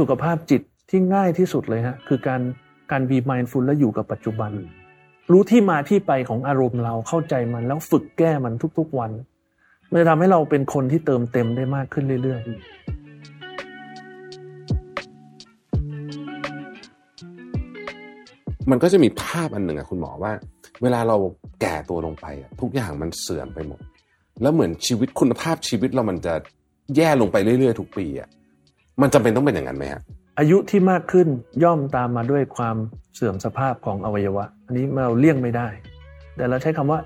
[0.00, 2.40] สุขภาพจิตที่ง่ายที่สุดเลยฮะคือการ
[2.90, 4.52] การ be mindful และอยู่กับปัจจุบัน
[5.32, 9.10] รู้ที่มาที่ไปของอารมณ์เราเข้าใจมันแล้วฝึกแก้มันทุกๆวัน
[9.90, 12.48] มันจะทำให้เราเป็นคนที่เติมเต็มได้มากขึ้นเรื่อยๆ
[18.70, 20.32] มันก็จะมีภาพอันหนึ่งอะคุณหมอว่า
[20.82, 21.16] เวลาเรา
[21.60, 22.26] แก่ตัวลงไป
[22.60, 23.80] ทุกอย่างมันเสื่อมไปหมด
[24.42, 26.34] แล้วเหมือนชีวิตคุณภาพชีวิตเรามันจะ
[26.96, 28.28] แย่ลงไปเรื่อยๆ ทุกปีอะ
[29.00, 30.00] มันจำเป็นต้องเป็นอย่างนั้นไหมฮะ
[30.38, 31.28] อายุที่มากขึ้น
[31.64, 32.76] ย่อมตามมาด้วยความ
[33.14, 35.68] เสื่อมสภาพของอวัยวะ อันนี้เราเลี่ยงไม่ได้
[36.36, 36.98] แต่เราใช้คำว่า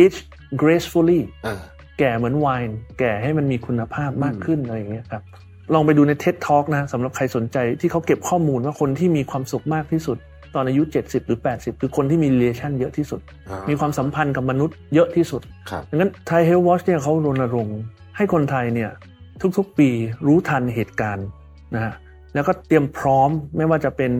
[0.00, 0.18] age
[0.60, 1.20] gracefully
[1.98, 5.22] แก่เหมือนไวน์แก่ให้มันมีคุณภาพมากขึ้นอะไรอย่างเงี้ยครับ
[5.74, 10.16] ลองไปดูใน TED Talk นะสำหรับใครสนใจที่เขาเก็บข้อมูลว่าคนที่มีความสุขมากที่สุด
[10.54, 13.20] ตอนอายุ 70 หรือ 80 คือคนที่มี relation เยอะที่สุด
[13.68, 15.42] มีความสัมพันธ์กับมนุษย์เยอะที่สุด
[15.90, 17.78] ดังนั้น Thai Health Watch เนี่ยเขารณรงค์
[18.16, 18.90] ให้คนไทยเนี่ย
[19.58, 19.90] ทุกๆ ปี
[20.26, 21.26] รู้ทันเหตุการณ์
[21.74, 21.94] นะฮะ
[22.34, 24.12] แล้วก็เตรียมพร้อมไม่ว่าจะเป็น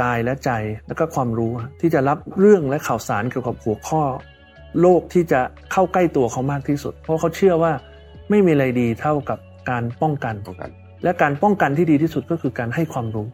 [0.00, 0.50] กายและใจ
[0.86, 4.02] แล้วก็ความรู้ที่จะรับเรื่องและข่าวสารเกี่ยวกับหัวข้อ
[4.80, 5.40] โลกที่จะ
[5.72, 7.72] เข้าใกล้ตัวเขามากที่สุด เพราะเขาเชื่อว่า
[8.30, 9.38] ไม่มีอะไรดีเท่ากับ
[9.70, 10.70] การป้องกันป้องกัน
[11.04, 13.26] และการป้องกันที่ดีที่สุดก็คือการให้ความรู้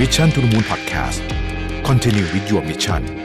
[0.00, 1.20] Mission to the Moon Podcast
[1.88, 3.21] Continue with your mission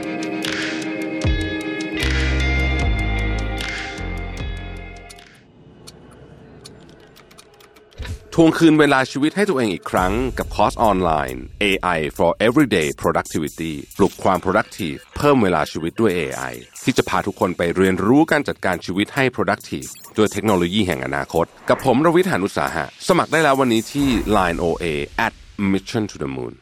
[8.42, 16.52] วงคืนเวลาชีวิตให้ตัวเองอีกครั้งกับคอร์สออนไลน์ AI for Everyday Productivity ปลุกความ productive เพิ่มเวลาชีวิตด้วย AI
[16.84, 24.84] ที่จะพาทุกคนไปเรียนรู้การจัดการชีวิตให้ productive ด้วยเทคโนโลยีแห่งอนาคต กับผมรวิทยานุสาหะ สมัครได้แล้ววันนี้ที่ Line OA
[25.26, 25.32] at
[25.72, 26.54] Mission to the Moon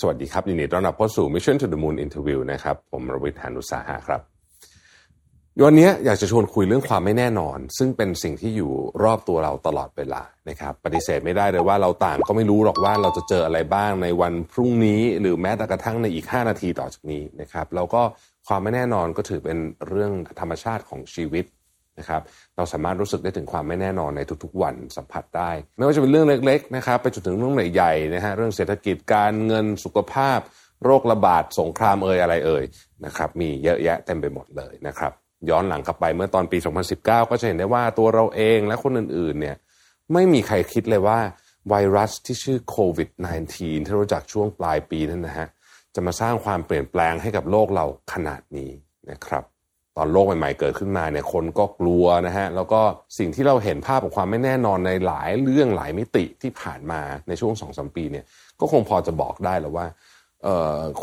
[0.00, 4.20] สวัสดีครับยินดีต้อนรับเข้าสู่ Mission to the Moon Interview นะครับ ผมรวิทยานุสาหะครับ
[5.64, 8.72] วันนี้อยากจะชวนคุยเรื่องความไม่แน่นอน ซึ่งเป็นสิ่งที่อยู่
[9.04, 18.02] รอบตัวเราตลอดเวลานะครับปฏิเสธไม่ได้เลยว่าเราต่างก็ไม่รู้หรอกว่าเราจะเจออะไรบ้างในวันพรุ่งนี้หรือแม้แต่กระทั่งในอีก 5 นาทีต่อจากนี้นะครับเราก็
[18.48, 19.58] ความไม่แน่นอนก็ถือเป็น
[19.88, 21.44] เรื่องธรรมชาติของชีวิต
[21.98, 22.22] นะครับ
[22.56, 30.38] เราสามารถรู้สึกได้ถึงความไม่แน่นอนในทุกๆวันสัมผัสได้ ไม่ว่าจะเป็นเรื่องเล็กๆนะครับไปจนถึงเรื่องใหญ่ๆนะฮะเรื่องเศรษฐกิจการเงินสุขภาพ
[30.84, 32.64] โรคระบาดสงครามเอ่ยอะไรเอ่ย
[33.04, 35.14] นะครับมีเยอะแยะเต็มไปหมดเลยนะครับ
[35.50, 36.58] ย้อนหลังกลับไปเมื่อตอนปี
[36.90, 39.56] 2019 ก็จะเห็นได้ว่าตัวเราเองและคนอื่นๆเนี่ย
[40.12, 41.18] ไม่มีใครคิดเลยว่า
[41.68, 43.08] ไวรัสที่ชื่อโควิด
[43.48, 43.54] -19
[43.86, 45.48] ที่รู้จักช่วงปลายปีนั้นนะฮะ
[45.94, 48.70] จะมาสร้างความเปลี่ยนแปลงให้กับโลกเราขนาดนี้
[49.10, 49.44] นะครับ
[49.96, 52.80] ตอนโลกใหม่ๆเกิดขึ้นมาเนี่ยคนก็กลัวนะฮะแล้วก็
[53.18, 58.24] สิ่งที่เราเห็นภาพของความไม่แน่นอนในหลายเรื่องหลายมิติที่ผ่านมาในช่วงสองสมปีเนี่ย
[58.60, 59.86] ก็คงพอจะบอกได้แล้วว่า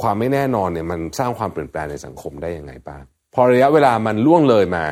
[0.02, 3.04] ความไม่แน่นอนเนี่ยมันสร้างความเปลี่ยนแปลงในสังคมได้ยังไงบ้าง
[3.38, 4.86] พอระยะเวลามันล่วงเลยมา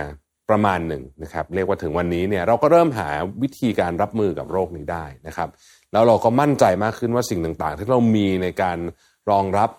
[0.49, 3.09] ประมาณหนึ่งนะครับเรียกว่าถึงวันนี้เนี่ยเราก็เริ่มหา
[3.41, 5.49] วิธีการรับมือกับโรคนี้ได้นะครับ
[5.93, 8.77] แล้วเราก็มั่นใจมากขึ้นว่าสิ่งต่างๆ ที่เรามีในการ
[9.29, 9.69] รองรับ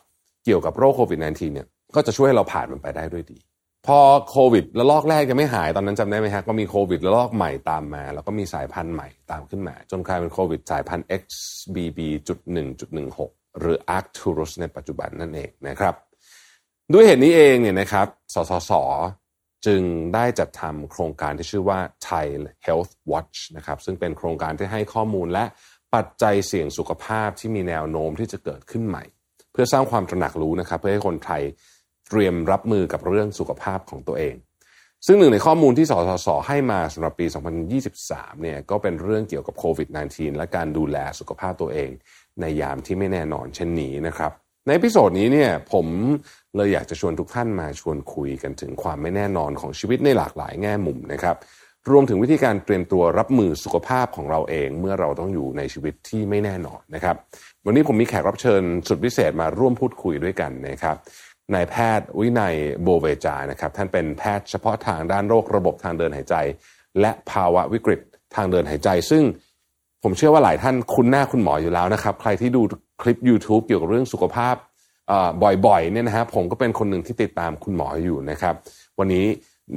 [0.44, 3.38] เกี่ยวกับโรคโควิด -19 เนี่ยก็จะช่วยให้เราผ่านมันไปได้ด้วยดี
[3.86, 3.98] พอ
[4.30, 15.94] โควิดระลอกแรกยังไม่หายตอนนั้นจำได้ไหมฮะก็มีโควิดระลอกใหม่ตามมา แล้วก็มีสายพันธุ์ใหม่ตามขึ้นมา จนกลายเป็นโควิดสายพันธุ์ XBB.1.16 หรือ Arcturus ในปัจจุบันนั่นเองนะครับ
[16.92, 18.72] ด้วยเหตุนี้เองเนี่ยนะครับ สสส
[19.66, 19.82] จึง
[20.14, 21.78] ได้จัดทำโครงการที่ชื่อว่า
[22.08, 22.26] Thai
[22.66, 25.44] Health Watch นะครับ ซึ่งเป็นโครงการที่ให้ข้อมูลและ
[25.94, 29.04] ปัจจัยเสี่ยงสุขภาพที่มีแนวโน้มที่จะเกิดขึ้นใหม่
[29.52, 31.42] เพื่อสร้างความตระหนักรู้นะครับ เพื่อให้คนไทย
[32.08, 34.34] เตรียมรับมือกับเรื่องสุขภาพของตัวเอง
[35.06, 37.26] ซึ่งหนึ่งในข้อมูลที่สสส ให้มาสำหรับปี
[37.84, 41.90] 2023 เนี่ยก็เป็นเรื่องเกี่ยวกับโควิด -19 และการดูแลสุขภาพตัวเอง
[42.40, 44.32] ในยามที่ไม่แน่นอนเช่นนี้นะครับ
[44.68, 45.86] ในพิโซดนี้เนี่ยผม
[46.56, 51.36] เลยอยากจะชวนทุกท่านมาชวนคุยกันถึงความไม่แน่นอนของชีวิตในหลากหลายแง่มุมนะครับ
[51.90, 57.16] รวมถึงวิธีการเตรียมตัวรับมือสุขภาพของเราเอง เมื่อเราต้องอยู่ในชีวิตที่ไม่แน่นอนนะครับ
[57.64, 60.96] วันนี้ผมมีแขกรับเชิญสุดพิเศษมาร่วมพูดคุยด้วยกันนะครับ
[61.54, 66.34] นายแพทย์วินัยโบเวจานะครับ ท่านเป็นแพทย์เฉพาะทางด้านโรคระบบทางเดินหายใจ
[67.00, 68.00] และภาวะวิกฤต
[68.34, 69.22] ทางเดินหายใจ ซึ่ง
[70.02, 72.62] ผมเชื่อว่าหลายท่านคุ้นหน้าคุณหมออยู่แล้วนะครับ ใครที่ดู
[73.02, 74.54] คลิป YouTube เกี่ยวกับเรื่องสุขภาพ
[75.66, 78.54] บ่อยๆเนี่ยนะฮะผมก็เป็นคนหนึ่งที่ติดตามคุณหมออยู่นะครับ
[78.98, 79.24] วันนี้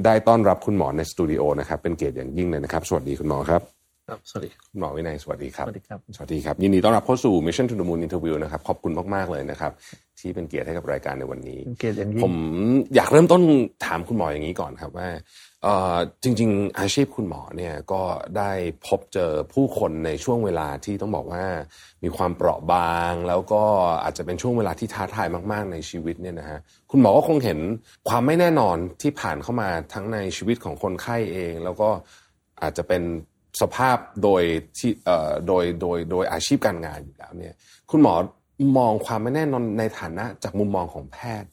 [0.04, 3.62] ได้ต้อนรับคุณหมอในสตูดิโอนะครับเป็นเกียรติอย่างยิ่งเลยนะครับ สวัสดีคุณหมอครับ
[4.08, 9.72] ครับสวัสดีคุณหมอวินัยสวัสดีครับสวัสดีครับสวัสดีครับยินดีต้อนรับเข้าสู่ Mission to the Moon Interview นะครับขอบคุณมากๆเลยนะครับ
[10.18, 12.34] ที่เป็นเกียรติให้กับรายการในวันนี้เกียรติอย่างยิ่งผม
[12.94, 13.40] อยากเริ่มต้น
[13.86, 15.08] ถามคุณหมออย่างนี้ก่อนครับว่า
[16.22, 18.02] จริง ๆ อาชีพคุณหมอเนี่ยก็
[18.38, 18.50] ได้
[18.86, 21.44] พบเจอผู้คนในช่วงเวลาที่ต้องบอกว่า
[22.02, 23.62] มีความเปราะบาง แล้วก็
[24.02, 26.58] อาจจะเป็นช่วงเวลาที่ท้าทายมาก ๆ ในชีวิตเนี่ยนะฮะ
[26.90, 27.58] คุณหมอก็คงเห็น
[28.08, 31.88] ความไม่แน่นอนที่ผ่านเข้ามาทั้งในชีวิตของคนไข้เอง แล้วก็
[32.62, 33.02] อาจจะเป็น
[33.60, 34.42] สภาพโดย
[34.78, 34.92] ที่
[35.46, 37.54] โดยโดยโดยอาชีพการงานอยู่แล้วเนี่ย
[37.90, 38.14] คุณหมอ
[38.78, 41.48] มองความไม่แน่นอนในฐานะจากมุมมองของแพทย์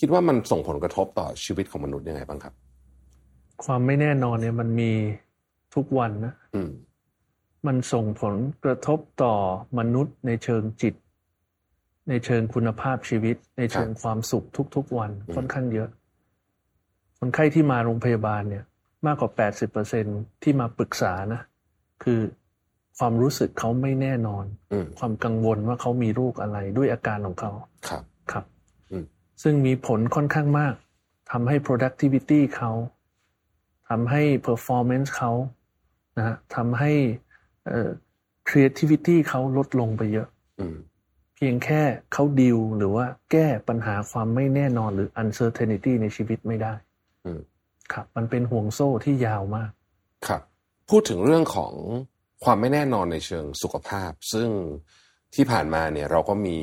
[0.00, 2.54] คิดว่ามันส่งผลกระทบต่อชีวิตของมนุษย์ยังไงบ้างครับ
[3.64, 4.92] ความไม่แน่นอนเนี่ยมันมี
[5.74, 6.70] ทุกวันนะอืม
[7.66, 9.34] มันส่งผลกระทบต่อ
[9.78, 10.94] มนุษย์ในเชิงจิต
[12.08, 15.88] ในเชิงคุณภาพชีวิต ในเชิงความสุขทุก ๆ วันค่อนข้างเยอะ
[17.18, 18.64] คนไข้ที่มาโรงพยาบาลเนี่ย
[19.06, 19.30] มากกว่า
[19.86, 21.40] 80%ที่มาปรึกษานะ
[22.02, 22.20] คือ
[22.98, 27.52] ความรู้สึกเขาไม่แน่นอนอืมความกังวลว่าเขามีโรคอะไรด้วยอาการของเขา
[27.88, 28.44] ครับครับ
[28.90, 29.04] อืม
[29.42, 30.74] ซึ่งมีผลค่อนข้างมาก
[31.30, 32.70] ทำให้ productivity เขา
[33.92, 35.32] ทำให้ performance เขา
[36.16, 36.92] นะฮะทำให้
[37.68, 37.90] เอ่อ
[38.48, 40.28] creativity เขาลดลงไปเยอะ
[40.60, 40.76] อืม
[41.36, 46.72] เพียงแค่เขาดิวหรือว่าแก้ปัญหาความไม่แน่นอนหรือ uncertainty ในชีวิตไม่ได้
[47.24, 47.40] อืม
[47.92, 49.70] ครับ มันเป็นห่วงโซ่ที่ยาวมาก
[50.26, 50.42] ครับ
[50.90, 51.72] พูดถึงเรื่องของ
[52.44, 54.48] ความไม่แน่นอนในเชิงสุขภาพ ซึ่ง
[55.34, 56.58] ที่ผ่านมาเนี่ยเราก็มี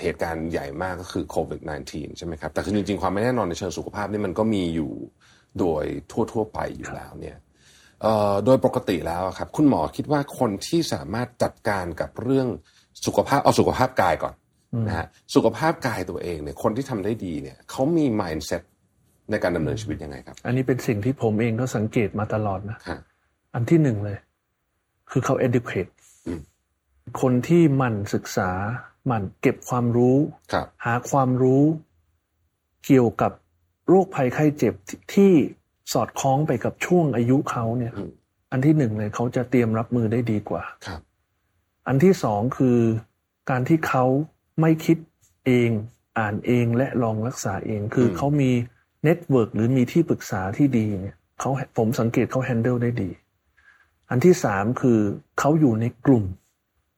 [0.00, 1.60] เหตุการณ์ใหญ่มากก็คือโควิด
[1.90, 4.92] -19 ใช่ไหมครับ แต่คือจริงๆ ความไม่แน่นอนในเชิงสุขภาพนี่มันก็มีอยู่
[5.60, 5.84] โดย
[6.32, 7.36] ทั่ว ๆ ไปอยู่แล้วเนี่ย
[8.02, 12.48] เอ่อโดยปกติแล้วอะครับ คุณหมอคิดว่าคนที่สามารถจัดการกับเรื่อง
[13.06, 14.34] สุขภาพเอาสุขภาพกายก่อน
[14.74, 18.62] อืมนะฮะสุขภาพกายตัวเองเนี่ยคนที่ทำได้ดีเนี่ยเขามี mindset
[19.30, 23.00] ในการดำเนินชีวิตยังไงครับ อันนี้เป็นสิ่งที่ผมเองก็สังเกตมาตลอดนะฮะ
[23.54, 24.18] อันที่หนึ่งเลย
[25.10, 25.90] คือเขา educate
[26.26, 26.40] อืม
[27.20, 28.50] คนที่หมั่นศึกษา
[29.06, 30.16] หมั่นเก็บความรู้
[30.52, 31.64] ครับหาความรู้
[32.86, 33.32] เกี่ยวกับ
[33.88, 35.32] โรคภัยไข้เจ็บที่ที่
[35.92, 38.10] สอดคล้องไปกับช่วงอายุเขาเนี่ยอืม
[38.52, 41.00] อันที่หนึ่งเลยเขาจะเตรียมรับมือได้ดีกว่าครับ
[41.86, 42.78] อันที่สองคือ
[43.50, 44.04] การที่เขา
[44.60, 44.96] ไม่คิด
[45.46, 45.70] เอง
[46.18, 48.50] อ่านเองและลองรักษาเอง คืออมเขามี
[49.04, 53.10] network หรือมีที่ปรึกษาที่ดีเนี่ยเขาผมสังเกตเขา handle ได้ดี
[54.10, 54.98] อันที่สามคือ
[55.38, 56.24] เขาอยู่ในกลุ่ม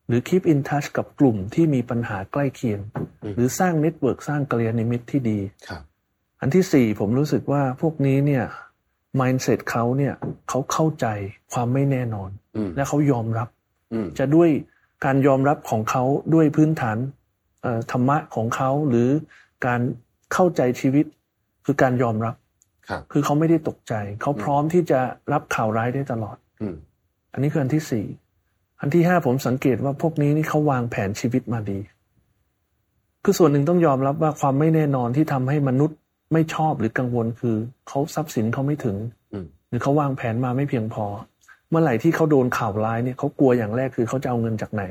[0.07, 2.79] หรือ keep in touch กับกลุ่มที่มีปัญหาใกล้เคียง
[3.35, 5.83] หรือสร้าง network สร้างกัลยาณมิตรที่ดีครับ
[6.41, 8.43] อันที่สี่ผมรู้สึกว่าพวกนี้เนี่ย
[9.19, 10.13] mindset เขาเนี่ย
[10.49, 11.07] เขาเข้าใจ
[11.53, 13.47] ความไม่แน่นอนอืมและเขายอมรับ
[13.93, 14.49] อืมจะด้วย
[15.05, 16.03] การยอมรับของเขา
[16.33, 16.97] ด้วยพื้นฐาน
[17.61, 19.09] เอ่อธรรมะของเขาหรือ
[19.65, 19.79] การ
[20.33, 21.05] เข้าใจชีวิต
[21.65, 22.35] คือการยอมรับ
[22.89, 24.99] ครับคือเขาไม่ได้ตกใจ เขาพร้อมที่จะ
[25.33, 26.75] รับข่าวร้ายได้ตลอดอืม
[27.33, 28.05] อันนี้คืออันที่สี่
[28.81, 31.79] อันที่ห้าผมสังเกตว่าพวกนี้นี่เขาวางแผนชีวิตมาดี
[33.23, 35.97] คือส่วนหนึ่งต้องยอมรับว่าความไม่แน่นอนที่ทำให้มนุษย์
[36.33, 37.55] ไม่ชอบหรือกังวลคือ
[37.87, 38.97] เขาทรัพย์สินเขาไม่ถึง
[39.33, 41.05] อืมหรือเขาวางแผนมาไม่เพียงพอ
[41.69, 44.83] เมื่อไหร่ที่เขาโดนข่าวร้ายเนี่ยเขากลัวอย่างแรกคือเขาจะเอาเงินจากไหน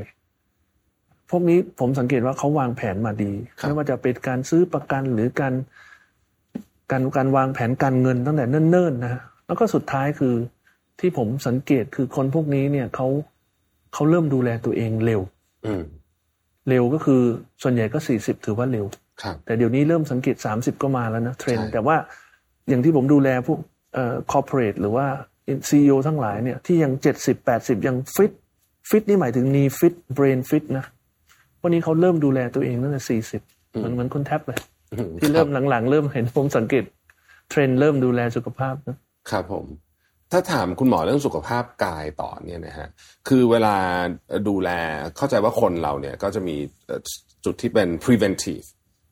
[1.31, 5.55] พวกนี้ผมสังเกตว่าเขาวางแผนมาดีไม่ว่าจะเป็นการซื้อประกันหรือการ
[6.91, 10.35] การการวางแผนการเงินตั้งแต่เนิ่นๆนะฮะแล้วก็สุดท้ายคือ
[11.01, 13.09] ที่ผมสังเกตคือคนพวกนี้เนี่ยเขา
[13.95, 15.21] เขาเริ่มดูแลตัวเองเร็ว
[15.67, 15.83] อืม
[16.69, 17.23] เร็วก็คือ
[17.63, 19.03] ส่วนใหญ่ก็สี่สิบถือว่าเร็วครับ
[19.45, 21.97] แต่เดี๋ยวนี้เริ่มสังเกต 30 ก็มาแล้วนะเทรนด์ใช่แต่ว่า
[22.69, 23.59] อย่างที่ผมดูแลพวก
[23.95, 25.07] เอ่อ corporate หรือว่า
[25.69, 28.33] CEO ทั้งหลายเนี่ยที่ยัง 70 80 ยัง fit
[28.91, 30.85] fit นี่หมายถึง knee fit brain fit นะ
[31.63, 34.59] วันนี้เขาเริ่มดูแลตัวเองตั้งแต่ 40 เหมือนเหมือนคุณแท็ปเลย
[34.93, 36.85] อืมที่เริ่มหลังๆ เริ่มเห็นผมสังเกต
[37.51, 38.97] เทรนด์เริ่มดูแลสุขภาพนะ
[39.31, 39.67] ครับผม
[40.33, 42.89] ถ้าถามคุณหมอเรื่องสุขภาพกายต่อเนี่ยนะฮะ
[43.29, 43.77] คือเวลา
[44.49, 44.71] ดูแล
[45.17, 46.57] เข้าใจว่าคนเราเนี่ยก็จะมี
[46.87, 47.01] เอ่อ
[47.45, 48.67] จุดที่เป็น preventive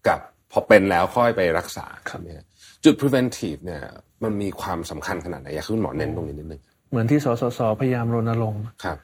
[0.09, 0.19] กับ
[0.53, 2.47] พอเป็นแล้วค่อยไปรักษาใช่ไหมฮะ
[2.85, 3.83] จุด preventive เนี่ย
[4.23, 8.99] มันมีความสำคัญขนาดไหนอยากให้คุณหมอเน้นตรงนี้นิดนึงเหมือนที่สสสพยายามรณรงค์ครับ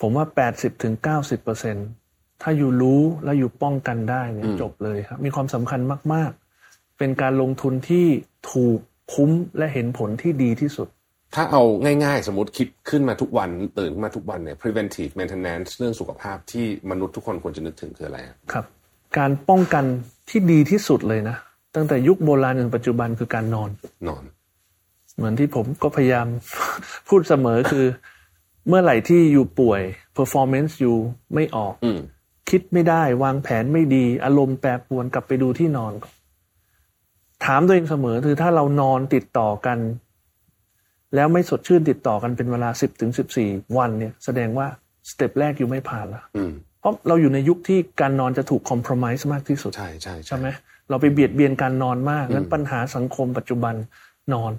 [0.00, 1.76] ผมว่า 80ถึง90เปอร์เซ็น
[2.42, 5.80] ถ้าอยู่รู้แล้วอยู่ป้องกันได้เนี่ยอืมจบเลยครับ มีความสำคัญ
[6.12, 6.30] มาก
[6.64, 8.06] ๆ เป็นการลงทุนที่
[8.52, 8.78] ถูก
[9.14, 10.88] คุ้มและเห็นผลที่ดีที่สุด
[11.34, 18.66] ถ้าเอาง่าย ๆ สมมติคิดขึ้นมาทุกวัน ตื่นขึ้นมาทุกวันเนี่ย preventive maintenance เรื่องสุขภาพที่มนุษย์ทุกคนควรจะนึกถึงคืออะไรฮะครับ
[19.18, 19.84] การป้องกัน
[20.30, 21.36] ที่ดีที่สุดเลยนะ
[21.74, 23.70] ตั้งแต่ยุคโบราณจนปัจจุบันคือการนอน
[24.08, 24.24] นอน
[25.16, 26.26] เหมือนที่ผมก็พยายาม
[27.08, 27.86] พูดเสมอคือ
[28.68, 29.82] เมื่อไหร่ที่อยู่ป่วย
[30.16, 30.96] performance อยู่
[31.34, 32.00] ไม่ออกอืม
[32.50, 36.12] คิดไม่ได้วางแผนไม่ดี อารมณ์แปรปรวนกลับไปดูที่นอนก่อน
[37.44, 39.78] ถามตัวเองเสมอคือถ้าเรานอนติดต่อกัน
[41.14, 44.66] แล้วไม่สดชื่นติดต่อกันเป็นเวลาสิบถึงสิบสี่วันเนี่ย แสดงว่า
[45.10, 50.46] สเต็ปแรกอยู่ไม่ผ่านละอืม เพราะเราอยู่ในยุคที่การนอนจะถูกคอม p r o m i s e มากที่สุดใช่ใช่ใช่ไหม
[50.90, 53.74] เราไปเบียดเบียนการนอนมากงั้นปัญหาสังคมปัจจุบัน
[54.34, 54.52] นอน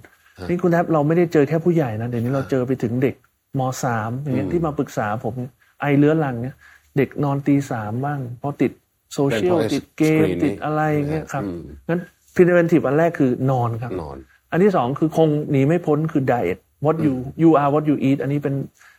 [0.48, 3.14] นี่คุณแทบเราไม่ได้เจอแค่ผู้ใหญ่นะเดี๋ยวนี้เราเจอไปถึงเด็ก
[3.58, 6.54] มสามอย่างเงี้ยที่มาปรึกษาผมเนี่ยไอเลื้อรังเนี่ย
[6.96, 8.72] เด็กนอนตีสามบ้างเพราะติด
[9.14, 12.00] โซเชียลเป็นเพราะติดเกม screening ติดอะไรเงี้ยครับอืมงั้น
[12.34, 14.16] preventive อันแรกคือนอนครับนอน
[14.50, 18.54] อันที่สองคือคงหนีไม่พ้นคือ diet what you you are what you eat อันนี้เป็น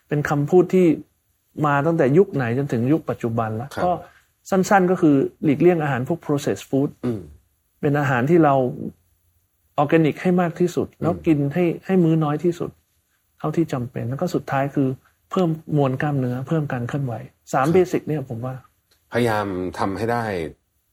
[0.07, 0.85] เป็นคำพูดที่
[1.65, 3.91] มาตั้งแต่ยุคไหนจนถึงยุคปัจจุบันแล้วก็
[4.49, 6.89] สั้น ๆ ก็คือหลีกเลี่ยงอาหารพวก processed food
[7.81, 8.55] เป็นอาหารที่เรา
[9.77, 12.71] ออร์แกนิกให้มากที่สุด แล้วกินให้ให้มื้อน้อยที่สุด
[13.39, 14.89] เท่าที่จำเป็น แล้วก็สุดท้ายคือ
[15.31, 17.13] เพิ่มมวลกล้ามเนื้อ เพิ่มการเคลื่อนไหว
[17.53, 18.55] สาม basic เนี่ยผมว่า
[19.13, 19.47] พยายาม
[19.79, 20.23] ทำให้ได้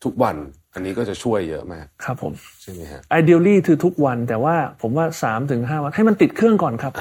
[0.05, 0.37] ทุกวัน
[0.75, 6.93] อันนี้ก็จะช่วยเยอะมาก ครับผมใช่ไหมฮะ ideally คือทุกวัน แต่ว่าผมว่าสามถึงห้าวันให้มันติดเครื่องก่อนครับ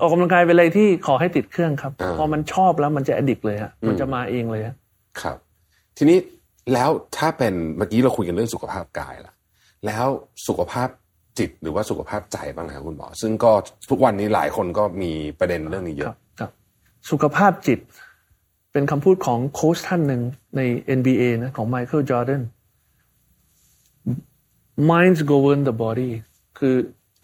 [0.00, 4.74] ออกกำลังกายเป็นอะไรที่ขอให้ติดเครื่องครับ พอมันชอบแล้วมันจะ addict เลยฮะมันจะมาเองเลยฮะ
[5.22, 5.38] ครับ
[5.98, 6.18] ทีนี้
[6.72, 9.32] แล้วถ้าเป็นเมื่อกี้เราคุยกันเรื่องสุขภาพกายละ
[9.86, 10.06] แล้ว
[10.48, 10.88] สุขภาพ
[11.38, 13.52] จิตหรือว่าสุขภาพใจบ้างครับคุณหมอ ซึ่งก็
[13.90, 16.50] ทุกวันนี้หลายคนก็มีประเด็นเรื่องนี้เยครัอะบครับ
[17.10, 17.78] สุขภาพจิต
[18.74, 20.22] เป็นคำพูดของโค้ชท่านหนึ่ง
[20.56, 20.60] ใน
[20.98, 22.42] NBA นะของไมเคิลจอร์แดน
[24.90, 26.10] minds govern the body
[26.58, 26.74] คือ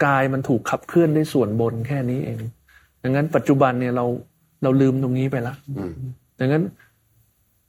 [0.04, 2.40] กายมันถูกขับเคลื่อนด้วยส่วนบนแค่นี้เอง
[3.02, 4.06] ดังนั้นปัจจุบันเนี่ยเรา
[4.62, 5.54] เราลืมตรงนี้ไปละ
[6.38, 6.64] ดังนั้น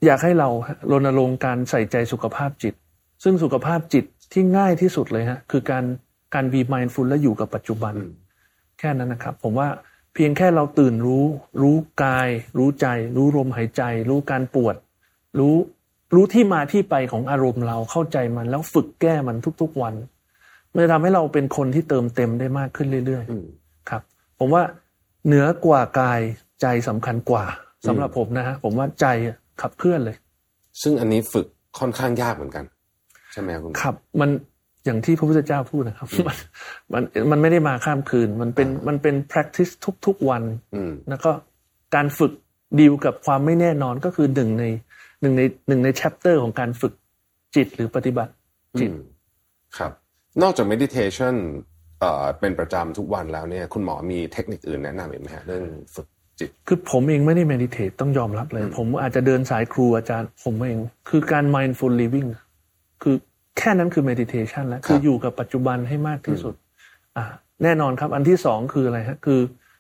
[0.06, 0.50] อยากให้เรา
[0.92, 2.74] รณรงค์การใส่ใจสุขภาพจิต
[3.24, 5.84] ซึ่งสุขภาพจิตที่ง่ายที่สุดเลยฮะ คือการ
[6.34, 7.94] การ be mindful และอยู่กับปัจจุบัน
[8.80, 9.68] แค่นั้นนะครับ ผมว่า
[10.14, 11.26] เพียงแค่เราตื่นรู้
[11.62, 14.76] รู้กาย รู้ใจ รู้ลมหายใจ รู้การปวด
[15.40, 15.56] รู้
[16.16, 19.94] รู้ที่มาที่ไปของอารมณ์เราเข้าใจมัน แล้วฝึกแก้มันทุกๆวัน
[20.74, 24.02] มันจะทำให้เราเป็นคนที่เติมเต็มได้มากขึ้นเรื่อยๆครับ
[24.40, 24.64] ผมว่า
[25.26, 26.22] เหนือกว่ากาย
[26.62, 27.46] ใจสำคัญกว่า
[27.88, 29.06] สำหรับผมนะฮะผมว่าใจ
[29.62, 30.16] ขับเคลื่อนเลย
[30.82, 31.46] ซึ่งอันนี้ฝึก
[31.80, 32.66] ค่อนข้างยากเหมือนกัน
[33.32, 34.30] ใช่ไหมครับคุณหมอครับ มัน
[34.86, 36.38] อย่างที่พระพุทธเจ้าพูดนะครับมัน
[36.94, 39.72] มันมันไม่ได้มาข้ามคืน มันเป็นมันเป็น practice
[40.06, 40.44] ทุกๆวัน
[40.76, 41.32] อืมแล้วก็
[41.96, 42.32] การฝึก
[42.80, 44.66] ดีลกับความไม่แน่นอนก็คือหนึ่งใน
[45.22, 46.94] หนึ่งในหนึ่งใน chapter ของการฝึก
[47.56, 48.32] จิตหรือปฏิบัติ
[48.80, 49.02] จิตอืม
[49.78, 49.92] ครับ
[50.42, 51.36] นอกจาก meditation
[52.00, 55.64] เอ่อเป็นประจำทุกวันแล้วเนี่ย คุณหมอมีเทคนิคอื่นแนะนำอีกไหมฮะเรื่อง
[55.96, 56.08] ฝึก
[56.40, 62.40] จิต คือผมเองไม่ได้ meditate ต้องยอมรับเลย ผมอาจจะเดินสายครูอาจารย์ ผมเอง คือการ mindful living คือ
[63.58, 66.54] แค่นั้นคือ meditation แล้วคืออยู่กับปัจจุบันให้มากที่สุด
[67.18, 67.26] อ่า
[67.64, 69.40] แน่นอนครับ อันที่สองคืออะไรฮะคือ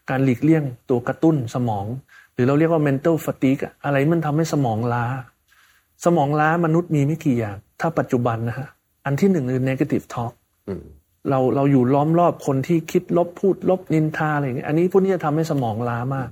[0.09, 1.85] การหลีกเลี่ยงตัวกระตุ้นสมอง
[2.33, 5.05] หรือเราเรียกว่า mental fatigue อะอะไรมันทำให้สมองล้า
[6.05, 8.67] สมองล้ามนุษย์มีไม่กี่อย่าง ถ้าปัจจุบันนะฮะ
[9.05, 10.33] อันที่หนึ่งคือ negative talk
[10.67, 10.83] อืม
[11.29, 16.29] เราเราอยู่ล้อมรอบคนที่คิดลบพูดลบนินทาอะไรอย่างเงี้ยอันนี้พวกนี้จะทำให้สมองล้ามาก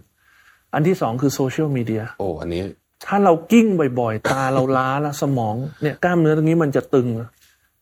[0.73, 2.63] อันที่สองคือโซเชียลมีเดียโอ้อันนี้
[3.05, 3.67] ถ้าเรากิ้ง
[3.99, 7.07] บ่อยๆ ตาเราล้าแล้วสมองเนี่ยกล้ามเนื้อตรงนี้มันจะตึง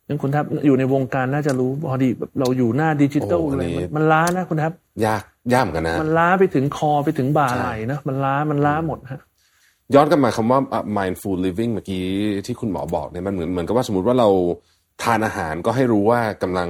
[0.07, 4.71] นั่นคุณทับอยู่ในวงการน่าจะรู้พอดีแบบเราอยู่หน้าดิจิตอลโอ้อันเลยนี้มันมันล้านะคุณทับ
[5.05, 9.21] ยากยากเหมือนกันนะ มันล้าไปถึงคอไปถึงบ่าไหล่นะมันล้ามันล้าหมดฮะ
[9.95, 12.03] ย้อนกลับมาคำว่าอะ mindful living เมื่อกี้
[12.45, 14.29] ที่คุณหมอบอกเนี่ยมันเหมือนเหมือนกับว่าสมมติว่าเรา
[15.03, 16.69] ทานอาหารก็ให้รู้ว่ากำลัง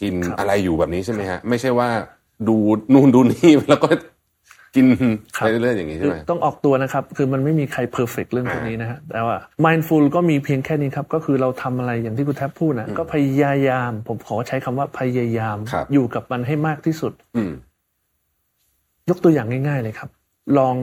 [0.00, 1.88] กินครับอะไรอยู่แบบนี้ใช่ไหมฮะ ไม่ใช่ว่า
[2.48, 2.56] ดู
[2.92, 3.88] นู่นดูนี่แล้วก็
[4.76, 4.86] กิน
[5.36, 17.52] ครับไปเรื่อยๆอย่างนี้ใช่ไหมต้องออกตัวนะครับ คือมันไม่มีใครเพอร์เฟกเรื่องพวกนี้นะฮะแต่ว่า mindful ก็มีเพียงแค่นี้ครับ ก็คือเราทำอะไรอย่างที่คุณแทบพูดนะก็พยายาม ผมขอใช้คำว่าพยายามครับอยู่กับมันให้มากที่สุด อืม
[19.10, 20.10] ยกตัวอย่างง่ายๆเลยครับ
[20.58, 20.74] ลอง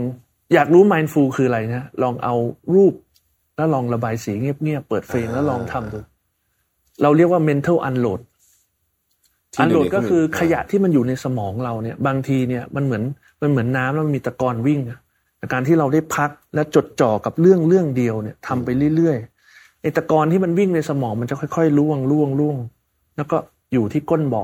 [0.54, 2.36] อยากรู้ mindful คืออะไรนะลองเอา
[2.74, 2.94] รูป
[3.56, 6.00] แล้วลองระบายสีเงียบๆเปิดเพลงแล้วลองทำดู
[7.01, 8.22] เราเรียกว่า mental unload
[9.54, 13.04] ที่ unload เดี๋ยวนี้ก็คือเขามีขยะที่มันอยู่ในสมองเราเนี่ย บางทีเนี่ยมันเหมือน
[13.42, 15.00] มันเหมือนน้ำแล้วมันมีตะกอนวิ่งอะ
[15.38, 22.58] แต่การที่เราได้พักและจดจ่อกับเรื่องเรื่องเดียวเนี่ยทำไปเรื่อยๆไอ้ตะกอนที่มันวิ่งในสมองมันจะค่อยๆล่วงล่วงล่วง
[23.18, 23.38] แล้วก็
[23.74, 24.44] อยู่ที่ก้นบ่อ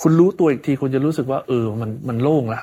[0.00, 2.60] คุณรู้ตัวอีกทีคุณจะรู้สึกว่าเออมันมันโล่งละ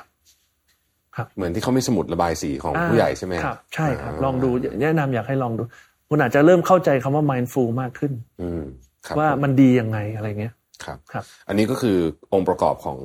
[1.36, 4.50] เหมือนที่เขามีสมุดระบายสีของผู้ใหญ่ใช่ไหมครับ ใช่ครับาลองดู
[4.82, 5.62] แนะนำอยากให้ลองดู
[6.08, 8.12] คุณอาจจะเริ่มเข้าใจคำว่า mindful มากขึ้น
[8.42, 8.62] อืม
[9.06, 11.96] ครับว่ามันดียังไงอะไรเงี้ยครับครับ อันนี้ก็คือ
[12.32, 12.98] องค์ประกอบของ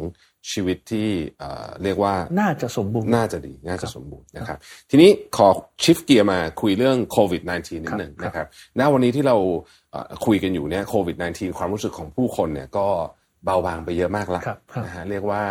[0.52, 1.08] ชีวิตที่
[1.40, 4.58] เอ่อเรียกว่าน่าจะสมบูรณ์น่าจะดีน่าจะสมบูรณ์นะครับ
[4.90, 5.48] ทีนี้ขอ
[5.84, 8.48] ชิฟเกียร์มาคุยเรื่องโควิด -19 นิดหนึ่งครับนะครับ
[8.80, 9.38] ณวันนี้ที่เรา
[9.92, 12.88] เอ่อคุยกันอยู่เนี่ยโควิด -19 ความรู้สึกของผู้คนเนี่ยก็
[13.46, 15.44] เบาบางไปเยอะมากแล้วครับครับนะฮะเรียกว่า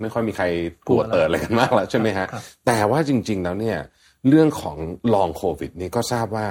[0.00, 0.44] ไม่ค่อยมีใคร
[0.88, 3.78] กกลัลัววแล้วเปิดอะไรกันมากแล้วใช่ไหมฮะครับแต่ว่าจริง ๆ แล้วเนี่ย
[4.28, 4.76] เรื่องของ
[5.14, 6.46] ลองโควิด นี่ก็ทราบว่า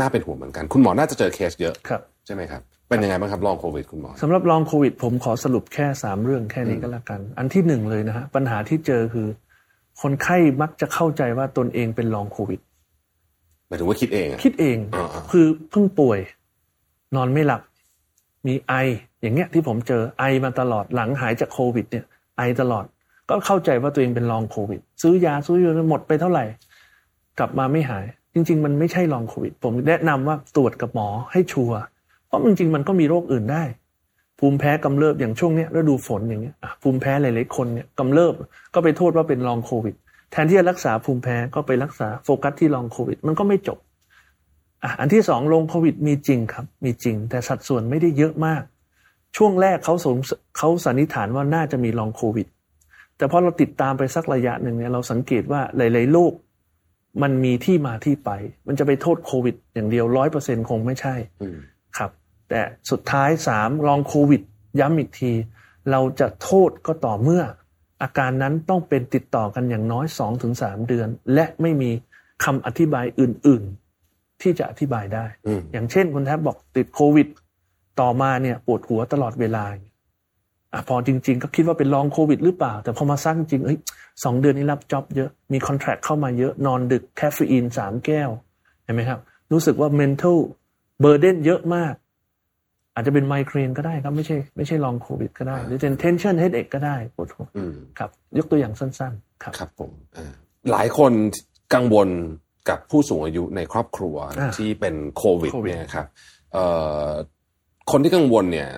[0.00, 9.28] น่าเป็นห่วงเหมือนกัน คุณหมอน่าจะเจอเคสเยอะครับใช่ไหมครับ เป็นยังไงบ้างครับลองโควิดคุณหมอสำหรับลองโควิด ผมขอสรุปแค่สามเรื่องแค่นี้ก็แล้วกัน อันที่หนึ่งเลยนะฮะปัญหาที่เจอคือ
[10.02, 12.60] คนไข้มักจะเข้าใจว่าตนเองเป็นลองโควิด
[13.68, 16.18] หมายถึงว่าคิดเองอะคิดเองอ่าๆคือเพิ่งป่วย
[17.16, 17.62] นอนไม่หลับ
[18.46, 18.72] มีไอ
[19.22, 22.04] อย่างเงี้ยที่ผมเจอไอมาตลอดหลังหายจากโควิด เนี่ย
[22.36, 22.84] ไอตลอด
[23.30, 26.44] ก็เข้าใจว่าตัวเองเป็นลองโควิด ซื้อยาซื้อยาหมดไปเท่าไหร่
[27.38, 31.93] กลับมาไม่หาย จริง ๆ มันไม่ใช่ลองโควิด ผมแนะนำว่าตรวจกับหมอให้ชัวร์เพ
[32.34, 33.64] ราะจริงๆมันก็มีโรคอื่นได้
[34.38, 38.34] ภูมิแพ้กำเริบอย่างช่วงเนี้ยฤดูฝนอย่างเงี้ยภูมิแพ้หลายๆคนเนี่ยกำเริบ
[38.74, 39.94] ก็ไปโทษว่าเป็นลองโควิด
[40.32, 43.78] แทนที่จะรักษาภูมิแพ้ก็ไปรักษาโฟกัสที่ลองโควิด มันก็ไม่จบ
[45.00, 48.62] อันที่สองลงโควิดมีจริงครับ มีจริง แต่สัดส่วนไม่ได้เยอะมาก
[49.36, 50.16] ช่วงแรกเขาสง
[50.58, 52.46] เขาสันนิษฐานว่าน่าจะมีลองโควิด
[53.16, 56.32] แต่พอเราติดตามไปสักระยะหนึ่งเนี่ยเราสังเกตว่าหลาย ๆ โรค
[57.22, 58.30] มันมีที่มาที่ไป
[58.66, 61.14] มันจะไปโทษโควิด อย่างเดียวร้อยเปอร์เซ็นคงไม่ใช่
[62.48, 62.60] แต่
[62.90, 64.42] สุดท้ายสามลองโควิด
[64.80, 65.32] ย้ำอีกที
[65.90, 67.42] เราจะโทษก็ต่อเมื่อ
[68.02, 71.90] อาการนั้นต้องเป็นติดต่อกันอย่างน้อยสองถึงสามเดือน และไม่มี
[72.44, 73.62] คำอธิบายอื่น
[74.02, 75.24] ๆ ที่จะอธิบายได้
[75.72, 77.28] อย่างเช่นคุณแทบบอกติดโควิด
[78.00, 79.64] ต่อมาเนี่ยปวดหัวตลอดเวลา
[80.72, 83.78] อพอจริง ๆ ก็คิดว่าเป็นลองโควิดหรือเปล่า แต่พอมาสร้างจริงเอ้ย
[84.24, 88.30] สองเดือนนี้รับจ็อบเยอะมีคอนแทรคเข้ามาเยอะนอนดึกแคฟฟีนสามแก้ว
[88.84, 89.20] เห็นไหมครับ
[89.52, 90.38] รู้สึกว่า mental
[91.02, 91.94] burden เยอะมาก
[92.94, 97.46] อาจจะเป็นไมเกรนก็ได้ครับไม่ใช่ไม่ใช่ลองโควิดก็ได้หรือเป็น tension headache ก็ได้ปวดหัว
[97.98, 99.90] ครับ ยกตัวอย่างสั้น ๆ ครับครับผม
[100.70, 101.12] หลายคน
[101.74, 102.08] กังวล
[102.68, 104.16] กับผู้สูงอายุในครอบครัว
[104.56, 106.06] ที่เป็นโควิดเนี่ยครับ
[107.90, 108.68] คนที่กังวลเนี่ย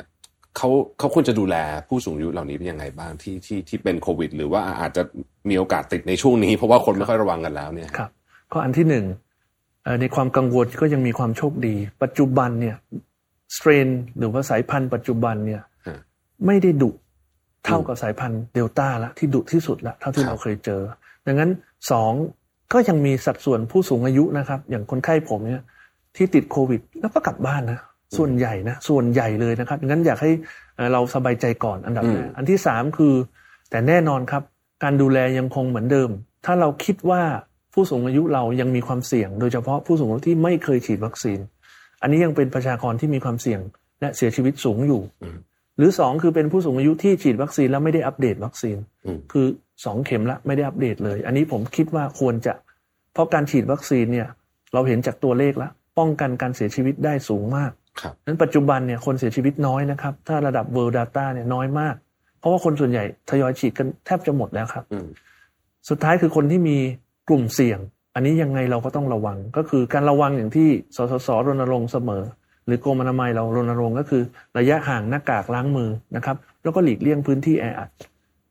[0.56, 0.68] เขา
[0.98, 1.56] เขาควรจะดูแล
[1.88, 5.02] ผู้สูงอายุเหล่านี้เป็นยังไงบ้างที่ที่ที่เป็นโควิด หรือว่าอาจจะ
[5.48, 8.10] มีโอกาสติดในช่วงนี้ เพราะว่าคนไม่ค่อยระวังกันแล้วเนี่ยครับ
[8.52, 9.04] ก็อันที่หนึ่ง
[10.00, 12.76] ในความกังวลก็ยังมีความโชคดี ปัจจุบันเนี่ย
[13.56, 13.86] สเตรน
[14.18, 15.62] หรือว่าสายพันธุ์ปัจจุบันเนี่ย
[16.46, 16.90] ไม่ได้ดุ
[17.64, 20.80] เท่ากับสายพันธุ์เดลต้าละที่ดุที่สุดละเท่าที่เราเคยเจอ
[21.26, 21.50] ดังนั้น
[21.90, 22.12] สอง
[22.72, 25.64] ก็ยังมีสัดส่วนผู้สูงอายุนะครับ อย่างคนไข้ผมเนี่ย
[26.16, 27.80] ที่ติดโควิด แล้วก็กลับบ้านนะ
[28.16, 30.30] ส่วนใหญ่นะส่วนใหญ่เลยนะครับงั้นอยากให้
[30.92, 33.14] เราสบายใจก่อนอันดับแรกอันที่สามคือ
[33.70, 34.42] แต่แน่นอนครับ
[34.82, 36.10] การดูแลยังคงเหมือนเดิม
[36.44, 37.22] ถ้าเราคิดว่า
[37.74, 41.38] ผู้สูงอายุเรายังมีความเสี่ยง โดยเฉพาะผู้สูงอายุที่ไม่เคยฉีดวัคซีน
[42.02, 43.60] อันนี้ยังเป็นประชากรที่มีความเสี่ยง
[44.00, 45.02] และเสียชีวิตสูงอยู่
[45.76, 48.76] หรือสองคือเป็นผู้สูงอายุที่ฉีดวัคซีนแล้วไม่ได้อัปเดตวัคซีน
[49.32, 49.46] คือ
[49.84, 52.52] สองเข็มละไม่ได้อัปเดตเลย อันนี้ผมคิดว่าควรจะ
[53.12, 54.28] เพราะการฉีดวัคซีนเนี่ย
[54.74, 57.70] เราเห็นจากตัวเลขแล้วป้องกันการเสียชีวิตได้สูงมาก
[58.26, 61.94] นั้นปัจจุบันเนี่ยคนเสียชีวิตน้อยนะครับ ถ้าระดับ World Data เนี่ยน้อยมาก
[62.38, 64.84] เพราะว่าคนส่วนใหญ่ทยอยฉีดกันแทบจะหมดแล้วครับ
[65.88, 66.78] สุดท้ายคือคนที่มี
[67.28, 67.78] กลุ่มเสี่ยง
[68.16, 72.22] อันนี้ยังไงเราก็ต้องระวัง ก็คือการระวังอย่างที่สสสรณรงค์เสมอ
[72.66, 74.22] หรือกรมอนามัยเรารณรงค์ก็คือ
[74.58, 77.90] ระยะห่างหน้ากากล้างมือนะครับ แล้วก็หลีกเลี่ยงพื้นที่แออัด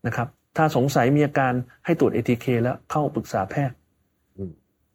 [0.06, 1.52] นะครับถ้าสงสัยมีอาการ
[1.84, 3.76] ให้ตรวจเอทีเคแล้วเข้าปรึกษาแพทย์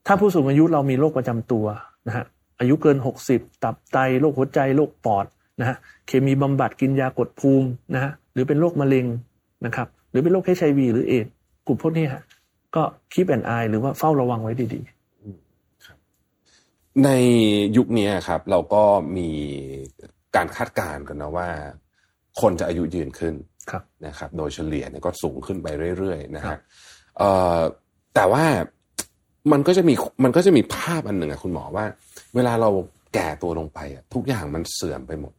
[0.08, 1.66] ถ้าผู้สูงอายุเรามีโรคประจำตัว
[2.08, 2.26] นะฮะ
[2.60, 2.98] อายุเกิน
[3.30, 5.26] 60 ตับไตโรคหัวใจโรคปอด
[5.60, 9.06] นะฮะเคมีบำบัดกินยากดภูมินะฮะหรือเป็นโรคมะเร็ง
[9.66, 11.28] นะครับหรือเป็นโรคเอชไอวีหรือเอด
[11.68, 12.22] กลุ่มพวกนี้ฮะ
[12.76, 17.10] ก็คีบแอนไอหรือว่าเฝ้าระวังไว้ดีๆใน
[17.78, 18.84] ยุคนี้ครับ เราก็
[19.18, 19.30] มี
[20.36, 21.48] การคาดการณ์กันนะว่า
[22.42, 23.34] คนจะอายุยืนขึ้น
[24.08, 26.58] นะครับ โดยเฉลี่ยเนี่ยก็สูงขึ้นไปเรื่อยๆนะฮะ
[28.16, 28.46] แต่ว่า
[29.52, 31.86] มันก็จะมีมันก็จะมีภาพอันหนึ่งอะคุณหมอว่า
[32.36, 32.70] เวลาเรา
[33.14, 35.34] แก่ตัวลงไปอะทุกอย่างมันเสื่อมไปหมด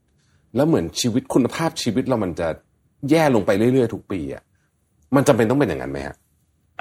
[0.56, 2.48] แล้วเหมือนชีวิตคุณภาพชีวิตเรามันจะ
[3.10, 4.42] แย่ลงไปเรื่อยๆ ทุกปีอะ
[5.14, 6.16] มันจำเป็นต้องเป็นอย่างนั้นไหมฮะ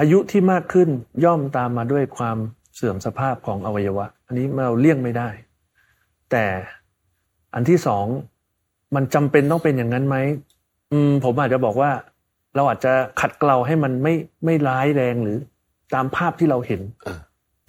[0.02, 0.90] อายุที่มากขึ้น
[1.26, 2.38] ย่อมตามมาด้วยความ
[2.76, 5.30] เสื่อมสภาพของอวัยวะ อันนี้เราเลี่ยงไม่ได้
[6.32, 6.46] แต่
[7.54, 8.06] อันที่สอง
[8.96, 10.18] มันจำเป็นต้องเป็นอย่างนั้นไหม
[10.92, 11.92] อืม ผมอาจจะบอกว่า
[12.56, 14.14] เราอาจจะขัดเกลาให้มันไม่
[14.46, 15.38] ไม่ร้ายแรงหรือ
[15.94, 16.82] ตามภาพที่เราเห็น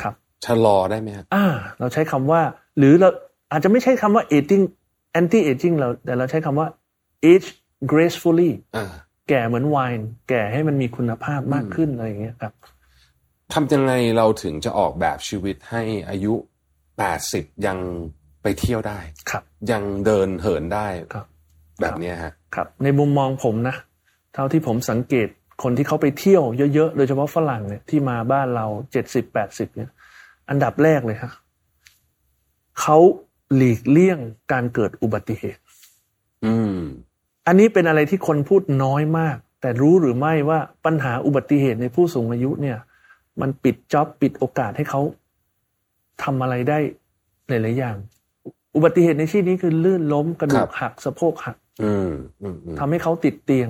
[0.02, 0.14] ครับ
[0.44, 1.44] ชะลอได้ไหมครับอ่า
[1.78, 2.40] เราใช้คำว่า
[2.78, 3.08] หรือเรา
[3.52, 4.64] อาจจะไม่ใช่คำว่า aging
[5.18, 6.68] anti aging เราแต่เราใช้คำว่า
[7.30, 7.48] age
[7.90, 8.50] gracefully
[9.28, 12.52] แก่เหมือนไวน์แก่ให้มันมีคุณภาพมากขึ้นอะไรอย่างเงี้ยครับ
[13.52, 16.34] ทำยังไงเราถึงจะออกแบบชีวิตให้อายุ
[16.98, 17.78] แปดสิบยัง
[18.42, 18.98] ไปเที่ยวได้
[19.30, 21.26] ครับ ยังเดินเหินได้ครับ
[21.80, 23.76] แบบนี้ฮะครับ ในมุมมองผมนะ
[24.34, 25.28] เท่าที่ผมสังเกต
[25.62, 26.42] คนที่เขาไปเที่ยว
[26.74, 29.90] เยอะๆ โดยเฉพาะฝรั่งเนี่ยที่มาบ้านเราเจ็ดสิบแปดสิบเนี่ย
[30.50, 31.32] อันดับแรกเลยครับ
[32.80, 32.98] เขา
[33.54, 34.18] หลีกเลี่ยง
[34.52, 35.62] การเกิดอุบัติเหตุ
[36.44, 36.76] อืม
[37.46, 42.78] อันนี้เป็นอะไรที่คนพูดน้อยมาก แต่รู้หรือไม่ว่าปัญหาอุบัติเหตุในผู้สูงอายุเนี่ย
[43.40, 45.00] มันปิดจ็อบปิดโอกาสให้เขา
[46.22, 46.78] ทำอะไรได้
[47.48, 47.96] หลายๆอย่าง
[48.76, 51.56] อุบัติเหตุในที่นี้คือลื่นล้มกระดูกหักสะโพกหัก
[52.78, 53.68] ทำให้เขาติดเตียง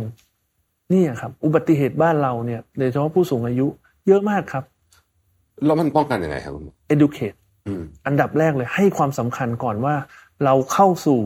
[0.92, 3.66] นี่ครับ อุบัติเหตุบ้านเราเนี่ยโดยเฉพาะผู้สูงอายุ
[4.08, 4.64] เยอะมากครับ
[5.64, 7.36] แล้วมันป้องกันยังไงครับคุณ educate
[8.06, 9.94] อันดับแรกเลยให้ความสำคัญก่อนว่า
[10.44, 11.20] เราเข้าสู่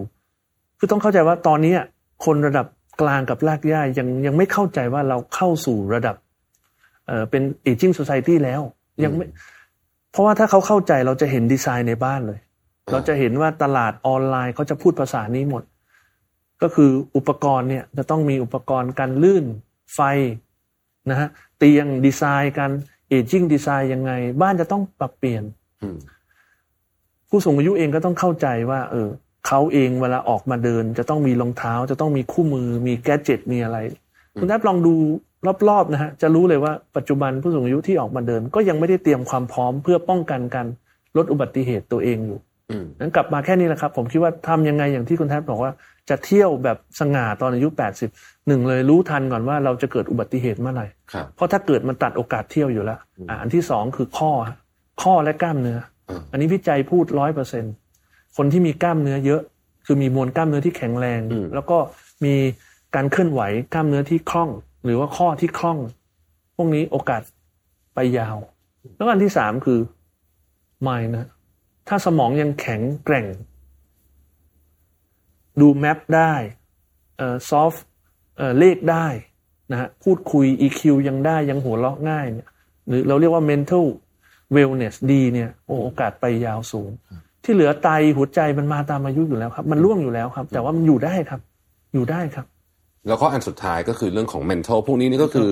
[0.78, 1.74] คือต้องเข้าใจว่าตอนนี้
[2.24, 2.66] คนระดับ
[3.00, 6.16] กลางกับลากย่ายังยังไม่เข้าใจว่าเราเข้าสู่ระดับ
[7.06, 8.60] เอ่อเป็น aging society แล้ว
[9.04, 9.26] ยังไม่
[10.12, 12.40] เพราะว่าถ้าเขาเข้าใจเราจะเห็นดีไซน์ในบ้านเลย
[12.92, 15.62] เราจะเห็นว่าตลาดออนไลน์เขาจะพูดภาษานี้หมด
[16.62, 19.44] ก็คืออุปกรณ์เนี่ย จะต้องมีอุปกรณ์การลื่น
[19.94, 20.00] ไฟ
[21.10, 22.70] นะฮะเตียงดีไซน์การ
[23.08, 25.42] เอจิ้งดีไซน์ยังไง บ้านจะต้องปรับเปลี่ยน
[27.28, 29.08] ผู้สูงอายุเองก็ต้องเข้าใจว่า เออ
[29.46, 33.78] เขาเองเวลาออกมาเดิน จะต้องมีรองเท้า จะต้องมีคู่มือ มีแกจิตมีอะไร
[34.40, 34.94] คุณแทบลองดู
[35.68, 40.66] รอบๆนะฮะจะรู้เลยว่าปัจจุบันผู้สูงอายุที่ออกมาเดิน ก็ยังไม่ได้เตรียมความพร้อมเพื่อป้องกันการ
[41.16, 42.38] ลดอุบัติเหตุตัวเองอยู่
[43.00, 45.72] นั้นกลับมาแค่นี้แหละครับ ผมคิดว่าทำยังไงอย่างที่คุณแทบบอกว่า
[46.10, 48.10] จะเที่ยวแบบสง่าตอนอายุแปดสิบ
[48.46, 50.86] หนึ่งเลยรู้ทันก่อนว่าเราจะเกิดอุบัติเหตุเมื่อไหร่
[51.34, 52.98] เพราะถ้าเกิดมันตัดโอกาสเที่ยวอยู่แล้ว
[53.40, 54.30] อันที่สองคือข้อ
[55.02, 55.78] ข้อและกล้ามเนื้อ
[56.32, 57.64] อันนี้วิจัยพูดร้อยเปอร์เซ็น
[58.36, 59.42] คนที่มีกล้ามเนื้อเยอะ
[59.86, 61.20] คือมีมวลกล้ามเนื้อที่แข็งแรง
[61.54, 61.78] แล้วก็
[62.24, 62.34] มี
[62.94, 63.40] การเคลื่อนไหว
[63.72, 64.50] กล้ามเนื้อที่คล่อง
[64.84, 65.78] หรือว่าข้อที่คล่อง
[66.56, 67.22] พวกนี้โอกาส
[67.94, 68.36] ไปยาว
[68.96, 69.80] แล้วอันที่สามคือ
[70.82, 71.28] ไม่นะ
[71.88, 73.26] ถ้าสมองยังแข็งแกร่ง
[75.60, 76.32] ดูแมปได้
[77.18, 77.72] เอ่อซอฟ
[78.36, 79.06] เอ่อเลขได้
[79.72, 82.48] นะฮะพูดคุย EQ ยังได้ยังหัวเราะง่ายเนี่ย
[82.88, 83.86] หรือเราเรียกว่า mental
[84.54, 86.90] wellness ดีเนี่ยโอ้โอกาสไปยาวสูง
[87.46, 91.40] ที่เหลือไตหัวใจมันมาตามอายุอยู่แล้วครับ มันร่วงอยู่แล้วครับ แต่ว่ามันอยู่ได้ครับ
[91.94, 92.46] อยู่ได้ครับ
[93.08, 95.50] แล้วก็อันสุดท้ายก็คือเรื่องของ mental พวกนี้นี่ก็คือ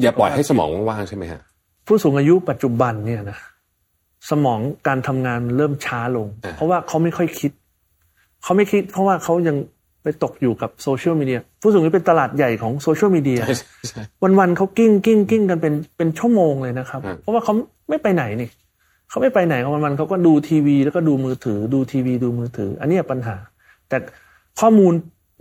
[0.00, 1.40] อย่าปล่อยให้สมองว่างใช่ไหมฮะ
[1.86, 3.38] ผู้สูงอายุปัจจุบันเนี่ยนะ
[4.30, 7.52] สมองการทำงานเริ่มช้าลง เพราะว่าเขาไม่ค่อยคิด
[8.42, 9.56] เขาไม่คิด เพราะว่าเขายัง
[10.02, 13.40] ไปตกอยู่กับโซเชียลมีเดียผู้สูงอายุเป็นตลาดใหญ่ของโซเชียลมีเดีย
[14.38, 17.54] วันๆเขากิ้งกิ้งกิ้งกันเป็นเป็นชั่วโมงเลยนะครับ เพราะว่าเขา
[17.88, 18.48] ไม่ไปไหนนี่
[19.08, 23.36] เขาไม่ไปไหนวันวันเขาก็ดูทีวี แล้วก็ดูมือถือ ดูทีวีดูมือถือ อันนี้ปัญหา
[23.88, 23.96] แต่
[24.60, 24.92] ข้อมูล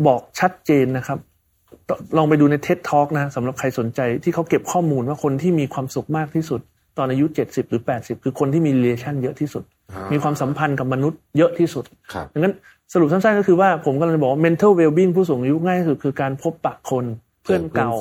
[0.07, 1.19] บอกชัดเจนนะครับ
[2.17, 6.59] ลองไปดูใน TED Talk นะสำหรับใครสนใจที่เขาเก็บข้อมูลว่าคนที่มีความสุขมากที่สุด
[6.97, 9.63] ตอนอายุเจ็ดสิบหรือแปดสิบคือคนที่มี relation เยอะที่สุด
[10.11, 11.85] มีความสัมพันธ์กับมนุษย์เยอะที่สุด
[12.33, 12.53] ดังนั้น
[12.93, 17.05] สรุปสั้นๆก็คือว่าผมกำลังจะบอกว่า mental well-being ผู้สูงอายุง่ายที่สุดคือการพบปะคน
[17.43, 17.91] เพื่อนเก่า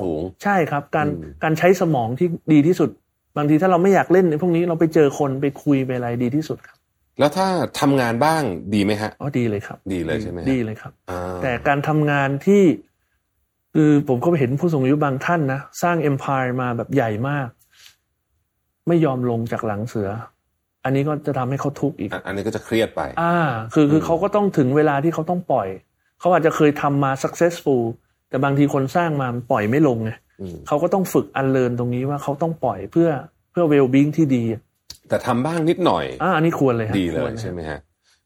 [0.43, 1.09] ใช่ครับ การ
[1.43, 2.91] การใช้สมองที่ดีที่สุด
[3.37, 6.77] บางทีถ้าเราไม่อยากเล่นในพวกนี้เราไปเจอคนไปคุยไปอะไรดีที่สุดครับ
[7.19, 7.47] แล้วถ้า
[7.81, 8.43] ทำงานบ้าง
[8.75, 10.93] ดีไหมฮะอ๋อดีเลยครับ ดีเลยใช่ไหมดีเลยครับ
[11.43, 12.63] แต่การทำงานที่
[13.75, 17.49] คือผมก็เห็นผู้สูงอายุบางท่านนะสร้างเอ็มพายมาแบบใหญ่มาก
[18.89, 20.11] ไม่ยอมลงจากหลังเสือ
[20.85, 23.37] อันนี้ก็จะทำให้เขาทุกข์อีก อันนี้ก็จะเครียดไป อ่า
[23.75, 25.69] คือคือเขาก็ต้องถึงเวลาที่เขาต้องปล่อย
[26.21, 27.83] เขาอาจจะเคยทำมา successful
[28.29, 30.11] แต่บางทีคนสร้างมาปล่อยไม่ลงไง
[30.67, 33.09] เขาก็ต้องฝึกอันเลินตรงนี้ว่าเขาต้องปล่อยเพื่อ
[33.51, 34.43] เพื่อ well being ที่ดี
[35.09, 37.79] แต่ทำบ้างนิดหน่อยอ่าอันนี้ควรเลยดีเลยใช่ไหมฮะ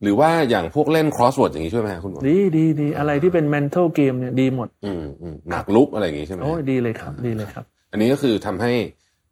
[0.03, 8.73] หรือว่าอย่างพวกเล่น crossword อย่างนี้ช่วยไหมคุณหมอดีดีดีอะไรที่เป็น mental game เนี่ยดีหมด อืมอืมหนักลุกอะไรอย่างนี้ใช่ไหมโอ้ดีเลยครับ ดีเลยครับ อันนี้ก็คือทำให้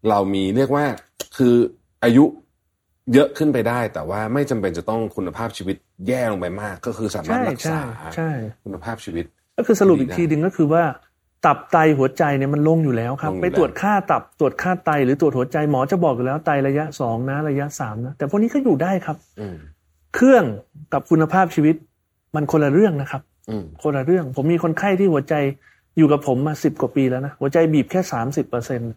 [0.09, 0.85] เรามีเรียกว่า
[1.37, 1.55] คือ
[2.05, 2.25] อายุ
[3.15, 5.77] เยอะขึ้นไปได้ แต่ว่าไม่จำเป็นจะต้องคุณภาพชีวิต
[6.09, 7.81] แย่ลงไปมาก ก็คือสามารถรักษา
[8.65, 9.25] คุณภาพชีวิต
[9.59, 10.83] ก็คือสรุปอีกทีหนึ่งก็คือว่า
[11.47, 19.17] ตับไตหัวใจเนี่ยมันลงอยู่แล้วครับ ไปตรวจค่าตับตรวจค่าไต หรือตรวจหัวใจหมอจะบอกอยู่แล้วไตระยะสองนะระยะสามนะแต่พวกนี้ก็อยู่ได้ครับ
[20.15, 20.45] เครื่อง
[20.93, 21.77] กับคุณภาพชีวิต
[22.35, 23.23] มันคนละเรื่องนะครับ
[23.83, 25.35] คนละเรื่อง ผมมีคนไข้ที่หัวใจ
[25.99, 28.93] อยู่กับผมมาสิบกว่าปีแล้วนะหัวใจบีบแค่สามสิบเปอร์เซ็นต์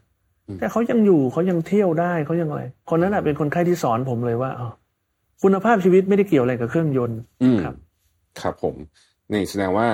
[0.60, 4.70] แต่เขายังอยู่เขายังเที่ยวได้เขายังอะไร คนนั้นแหะเป็นคนไข้ที่สอนผมเลยว่าอ๋อ
[5.44, 7.20] คุณภาพชีวิตไม่ได้เกี่ยวอะไรกับเครื่องยนต์
[7.64, 7.76] ครับ
[8.42, 8.76] ครับผม
[9.32, 9.88] นี่แสดงว่า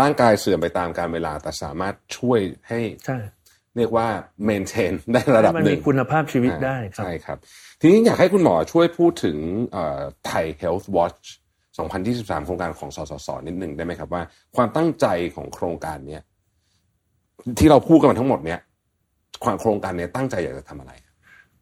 [0.00, 3.18] ร่างกายเสื่อมไปตามการเวลา แต่สามารถช่วยให้ใช่
[3.76, 4.06] เรียกว่า
[4.44, 7.38] เมนเทนได้ระดับหนึ่งคุณภาพชีวิตได้ใช่ครับ
[7.80, 9.36] ทีนี้อยากให้คุณหมอช่วยพูดถึง
[10.26, 11.22] ไทย Health Watch
[11.86, 14.22] 2023 โครงการของสสสนิดหนึ่งได้ไหมครับว่า
[14.56, 16.22] ความตั้งใจของโครงการเนี้ย
[17.58, 18.60] ที่เราพูดกันมาทั้งหมดเนี้ย
[19.44, 20.92] ความโครงการนี้ตั้งใจอยากจะทำอะไร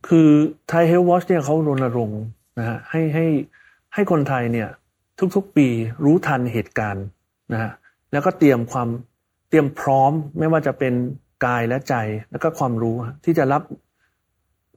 [0.09, 0.31] คือ
[0.69, 2.23] ไทยเฮลท์วอชเนี่ยเขารณรงค์
[2.59, 3.27] นะฮะให้ให้
[3.95, 4.69] ให้คนไทยเนี่ย
[5.37, 5.67] ทุกๆปี
[6.05, 7.07] รู้ทันเหตุการณ์
[7.53, 7.73] นะฮะ
[8.14, 8.88] แล้วก็เตรียมความ
[9.48, 10.94] เตรียมพร้อมไม่ว่าจะเป็น
[11.44, 11.94] กายและใจ
[12.31, 13.62] แล้วก็ความรู้ที่จะรับ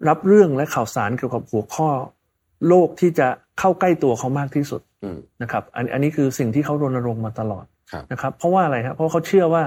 [0.08, 1.90] รับเรื่องและข่าวสารเกี่ยวกับหัวข้อ
[2.68, 3.28] โลกที่จะ
[3.60, 4.82] เข้าใกล้ตัวเขามากที่สุด
[5.42, 7.66] นะครับ อันอันนี้คือสิ่งที่เขารณรงค์มาตลอด
[8.12, 9.64] นะครับ เพราะว่าอะไรครับเพราะเขาเชื่อว่า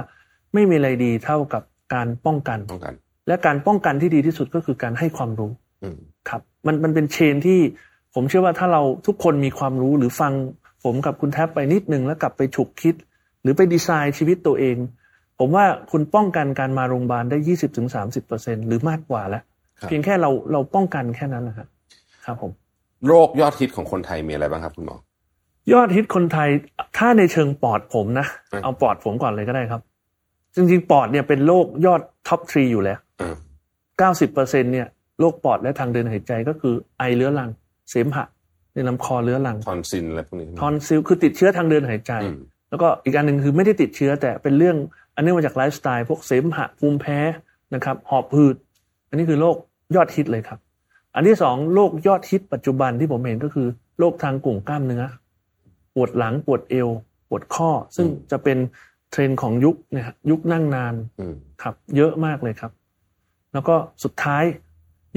[0.54, 1.62] ไม่มีอะไรดีเท่ากับ
[1.94, 2.94] การป้องกันป้องกัน
[3.28, 5.50] และการป้องกันที่ดีที่สุดก็คือการให้ความรู้
[6.28, 7.60] ครับมันมันเป็นเชนที่
[8.14, 10.32] ผมเชื่อว่าถ้าเราทุกคนมีความรู้หรือฟัง
[10.84, 12.94] ผมกับคุณแท็บไปนิดนึงแล้วกลับไปฉุกคิด
[13.42, 14.76] หรือไปดีไซน์ชีวิตตัวเอง
[15.38, 19.42] ผมว่าคุณป้องกันการมาโรงพยาบาลได้ยี่สิบถึงสามสิบเปอร์เซ็นหรือมากกว่าแล้ว
[19.88, 21.68] เพียงแค่เราเราป้องกันแค่นั้นนะครับ
[22.24, 22.50] ครับผม
[23.06, 24.96] โรคยอดฮิตของคนไทยมีอะไรบ้างครับคุณหมอ
[25.72, 26.48] ยอดฮิตคนไทย
[26.98, 28.26] ถ้าในเชิงปอดผมนะ
[28.62, 29.80] เอาปอดผมก่อนเลยก็ได้ครับ
[30.54, 32.98] จริงๆปอดเนี่ยเป็นโรคยอด top three อยู่แล้ว
[33.98, 34.86] เก้าสิบเปอร์เซ็นเนี่ย
[35.20, 37.50] โรคปอดและทางเดินหายใจก็คือไอเรื้อรัง
[37.90, 38.24] เสมหะ
[38.74, 42.12] ในลำคอเรื้อรังทอนซิลอะไรพวกนี้ทอนซิลคือติดเชื้อทางเดินหายใจ
[42.70, 44.76] แล้วก็อีกอันหนึ่งคือไม่ได้ติดเชื้อ แต่เป็นเรื่อง
[45.14, 47.18] อันนี้มาจากไลฟ์สไตล์พวกเสมหะภูมิแพ้
[47.74, 48.56] นะครับหอบหืด
[49.08, 49.56] อันนี้คือโรค
[49.96, 50.58] ยอดฮิตเลยครับ
[51.14, 55.04] อันที่สองโรคยอดฮิตปัจจุบันที่ผมเห็นก็คือโรคทางกลุ่มกล้ามเนื้อ
[55.94, 56.88] ปวดหลังปวดเอว
[57.28, 58.58] ปวดข้อ ซึ่งจะเป็น
[59.10, 60.94] เทรนด์ของยุคเนี่ยยุคนั่งนาน
[61.62, 62.72] ครับ เยอะมากเลยครับ
[63.52, 64.44] แล้วก็สุดท้าย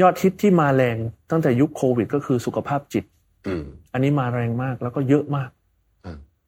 [0.02, 0.98] ยอดฮิตที่มาแรง
[1.32, 3.04] ตั้งแต่ยุคโควิด ก็คือสุขภาพจิต
[3.94, 5.50] อันนี้มาแรงมากแล้วก็เยอะมาก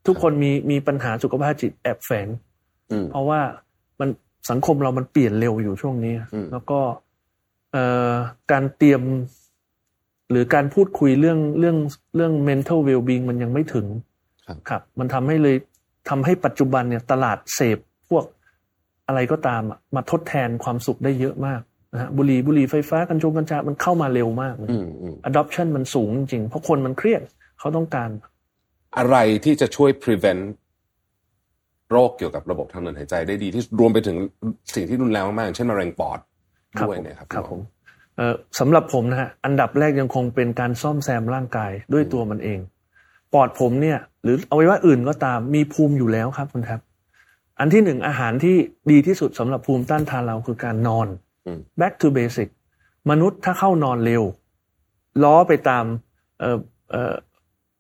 [0.08, 2.28] ทุกคนมีมีปัญหาสุขภาพจิตแอบแฝง
[3.12, 3.42] เพราะว่า
[4.00, 4.10] มัน
[4.50, 6.14] สังคมเรามันเปลี่ยนเร็วอยู่ช่วงนี้
[6.52, 6.80] แล้วก็
[8.52, 9.02] การเตรียม
[10.32, 11.78] หรือการพูดคุยเรื่องเรื่อง
[12.16, 13.88] เรื่อง mental well-being มันยังไม่ถึง
[14.70, 15.56] ครับ มันทำให้เลย
[16.10, 17.78] ทำให้ปัจจุบันเนี่ย ตลาดเสพ
[18.10, 18.26] พวก
[19.08, 19.62] อะไรก็ตาม
[19.96, 21.62] มาทดแทนความสุขได้เยอะมาก
[21.94, 24.70] นะฮะบุหรี่บุหรี่ไฟฟ้ากัญชงกัญชา มันเข้ามาเร็วมากเลย
[25.30, 27.22] adoption มันสูงจริง เพราะคนมันเครียด
[27.60, 28.10] เขาต้องการ
[28.98, 30.44] อะไรที่จะช่วย prevent
[31.92, 34.18] โรคเกี่ยวกับระบบทางเดินหายใจได้ดีที่รวมไปถึง
[34.76, 36.20] สิ่งที่รุนแรงมากๆเช่นมะเร็งปอด
[36.82, 37.60] ด้วยเนี่ยครับครับผม
[38.60, 42.60] สำหรับผมนะฮะอันดับแรกยังคงเป็นการซ่อมแซมร่างกายด้วยตัวมันเอง
[43.34, 46.82] ปอดผมเนี่ย หรือเอาไว้ว่าอื่นก็ตามมีภูมิอยู่แล้วครับคุณครับ
[47.60, 48.56] อันที่หนึ่งอาหารที่
[48.92, 51.08] ดีที่สุดสำหรับภูมิต้านทานเราคือการนอน
[51.80, 52.50] back to basic
[53.10, 54.24] มนุษย์ถ้าเข้านอนเร็ว
[55.24, 55.86] ล้อไปตาม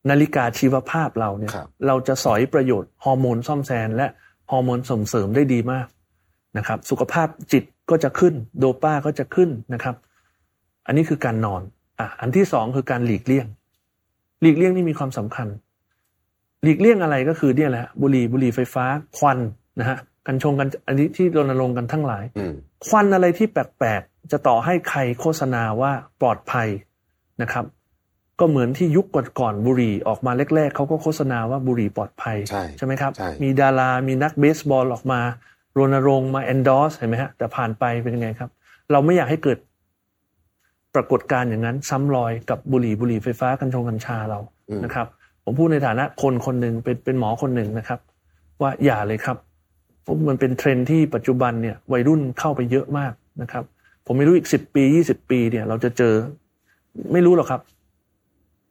[0.09, 1.51] นาฬิกาชีวภาพเราเนี่ย
[1.87, 4.07] เราจะสอยประโยชน์ฮอร์โมนซ่อมแซมและ
[4.51, 5.87] ฮอร์โมนส่งเสริมได้ดีมาก
[6.57, 9.95] นะครับ สุขภาพจิตก็จะขึ้น โดป้าก็จะขึ้นนะครับ
[10.85, 11.61] อันนี้คือการนอน
[11.99, 13.47] อะอันที่สองคือการหลีกเลี่ยง
[14.41, 15.47] หลีกเลี่ยงนี่มีความสำคัญ
[16.63, 18.85] หลีกเลี่ยงอะไรก็คือเนี่ยแหละบุหรี่บุหรี่ไฟฟ้า
[19.17, 19.39] ควัน
[19.79, 22.23] นะฮะกันชงกันอันนี้ที่รณรงค์กันทั้งหลาย
[22.87, 25.91] ควันอะไรที่แปลกๆจะต่อให้ใครโฆษณาว่า
[26.21, 26.67] ปลอดภัย
[27.41, 27.65] นะครับ
[28.39, 29.05] ก็เหมือนที่ยุค
[29.39, 33.11] ก่อนๆบุหรี่ออกมาแรก ๆเขาก็โฆษณาว่าบุหรี่ปลอดภัยใช่ใช่ไหมครับ
[33.43, 35.19] มีดารา มีนักเบสบอลออกมา
[35.77, 38.49] รณรงค์มา endorse เห็นไหมฮะแต่ผ่านไปเป็นยังไงครับ
[38.91, 39.57] เราไม่อยากให้เกิด
[40.95, 44.39] ปรากฏการณ์อย่างนั้น ซ้ำรอยกับบุหรี่บุหรี่ไฟฟ้ากัญชงกัญชาเรา
[44.85, 45.07] นะครับ
[45.43, 47.99] ผมพูดในฐานะคนคนหนึ่งเป็นเป็นหมอคนหนึ่งนะครับ
[48.61, 49.37] ว่าอย่าเลยครับ
[50.03, 53.63] เพราะมันเป็นเทรนที่ปัจจุบันเนี่ยวัยรุ่นเข้าไปเยอะมากนะครับ
[54.05, 56.13] ผมไม่รู้อีกสิบปียี่สิบปีเนี่ย เราจะเจอ
[57.13, 57.61] ไม่รู้หรอกครับ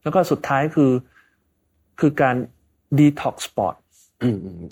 [0.04, 0.92] แล้วก็สุดท้ายคือ
[2.00, 2.36] คือการ
[2.98, 3.74] ดีท็อกซ์ปอด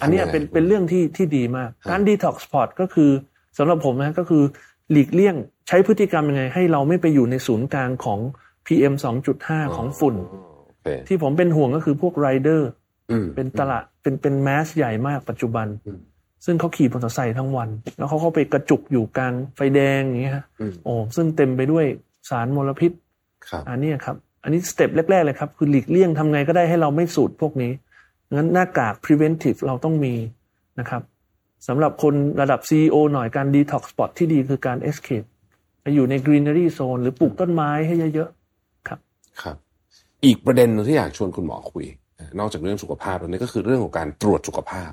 [0.01, 3.11] อันนี้เป็นเป็นเรื่องที่ที่ดีมาก การดีท็อกซ์ปอดก็คือ
[3.59, 4.43] สำหรับผมนะก็คือ
[4.91, 5.37] หลีกเลี่ยง
[5.69, 8.19] ใช้พฤติกรรมยังไง ให้เราไม่ไปอยู่ในศูนย์กลางของ
[8.67, 8.95] PM
[9.35, 10.15] 2.5 ของฝุ่น
[11.09, 12.71] ที่ผมเป็นห่วงก็คือพวกไรเดอร์
[13.35, 15.67] เป็นตลาดเป็นเป็น mass ใหญ่มากปัจจุบัน
[16.45, 17.69] ซึ่งเขาขี่มอเตอร์ไซค์ทั้งวัน
[17.99, 20.35] แล้วเขาเข้าไปกระจุกอยู่กลางไฟแดงอย่างเงี้ย
[20.85, 21.85] โอ้ซึ่งเต็มไปด้วย
[22.31, 22.93] สารมลพิษ
[23.69, 27.73] อันนี้ครับ อันนี้สเต็ปแรกๆเลยครับ คือหลีกเลี่ยงทำไงก็ได้ให้เราไม่สูดพวกนี้
[28.35, 30.15] งั้นหน้ากาก preventive เราต้องมี
[30.81, 31.03] นะครับ
[31.69, 35.27] สำหรับคนระดับ CEO หน่อยการ detox spot ที่ดีคือการ escape
[35.83, 38.99] ไปอยู่ใน greenery zone หรือปลูกต้นไม้ให้เยอะๆครับ
[39.43, 39.57] ครับ
[40.25, 41.87] อีกประเด็นนึงที่อยากชวนคุณหมอคุย
[42.39, 44.91] นอกจากเรื่องสุขภาพตรงนี้ก็คือเรื่องของการตรวจสุขภาพ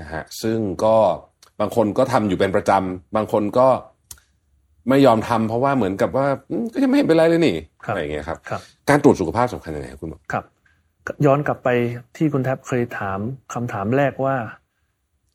[0.00, 0.96] นะฮะซึ่งก็
[1.60, 3.68] บางคนก็ทำอยู่เป็นประจำบางคนก็
[4.88, 6.26] ไม่ยอมทำเพราะว่าเหมือนกับว่า
[6.72, 7.56] ก็ยังไม่เห็นเป็นไรเลยนี่
[7.88, 8.38] อะไรอย่างเงี้ยครับ
[8.88, 10.44] การตรวจสุขภาพสำคัญยังไงคุณหมอครับ
[11.26, 11.68] ย้อนกลับไป
[12.16, 13.18] ที่คุณแทบเคยถาม
[13.54, 14.36] คำถามแรกว่า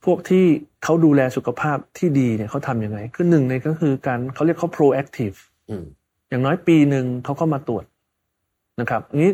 [0.04, 0.44] พวกที่
[0.84, 5.36] เขาดูแลสุขภาพที่ดีเนี่ยเขาทำยังไง คือหนึ่งในก็คือการเขาเรียกเขา proactive
[6.28, 7.84] อย่างน้อยปีหนึ่งเขาก็มาตรวจ
[8.80, 9.32] นะครับนี้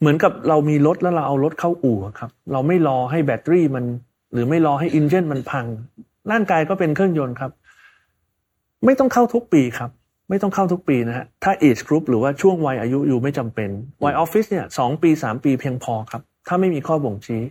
[0.00, 3.84] เหมือนกับเรามีรถแล้วเราเอารถเข้าอู่ครับ เราไม่รอให้แบตเตอรี่มัน
[4.32, 5.66] หรือไม่รอให้อินเจนมันพัง
[6.30, 7.52] ร่างกายก็เป็นเครื่องยนต์ครับ
[8.84, 9.90] ไม่ต้องเข้าทุกปีครับ
[10.30, 13.70] ไม่ต้องเข้าทุกปีนะฮะถ้า age group หรือว่าช่วงวัยอายุอยู่ไม่จำเป็น
[14.04, 17.42] วัยออฟฟิศเนี่ยสองปีสามปีเพียงพอครับ ถ้าไม่มีข้อบ่งชี้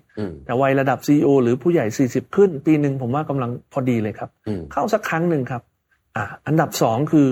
[0.45, 4.29] แต่วัยระดับซีอหรือผู้ใหญ่สี่สิบขึ้น ปีหนึ่งผมว่ากำลังพอดีเลยครับ
[4.71, 5.61] เข้าสักครั้งหนึ่งครับ
[6.15, 7.27] อ่าอันดับสองคือ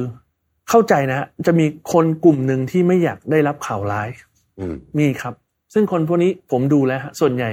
[0.70, 4.10] เข้าใจนะจะมีคนกลุ่มหนึ่งที่ไม่อยากได้รับข่าวร้าย
[5.00, 5.34] มีครับ
[5.74, 7.50] ซึ่งคนพวกนี้ผมดูแล้วส่วนใหญ่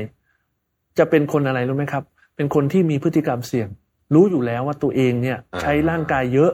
[0.98, 2.04] จะเป็นคนอะไรรู้ไหมครับ
[2.36, 3.68] เป็นคนที่มีพฤติกรรมเสี่ยง
[4.14, 6.50] รู้อยู่แล้วว่าตัวเองเนี่ย ใช้ร่างกายเยอะ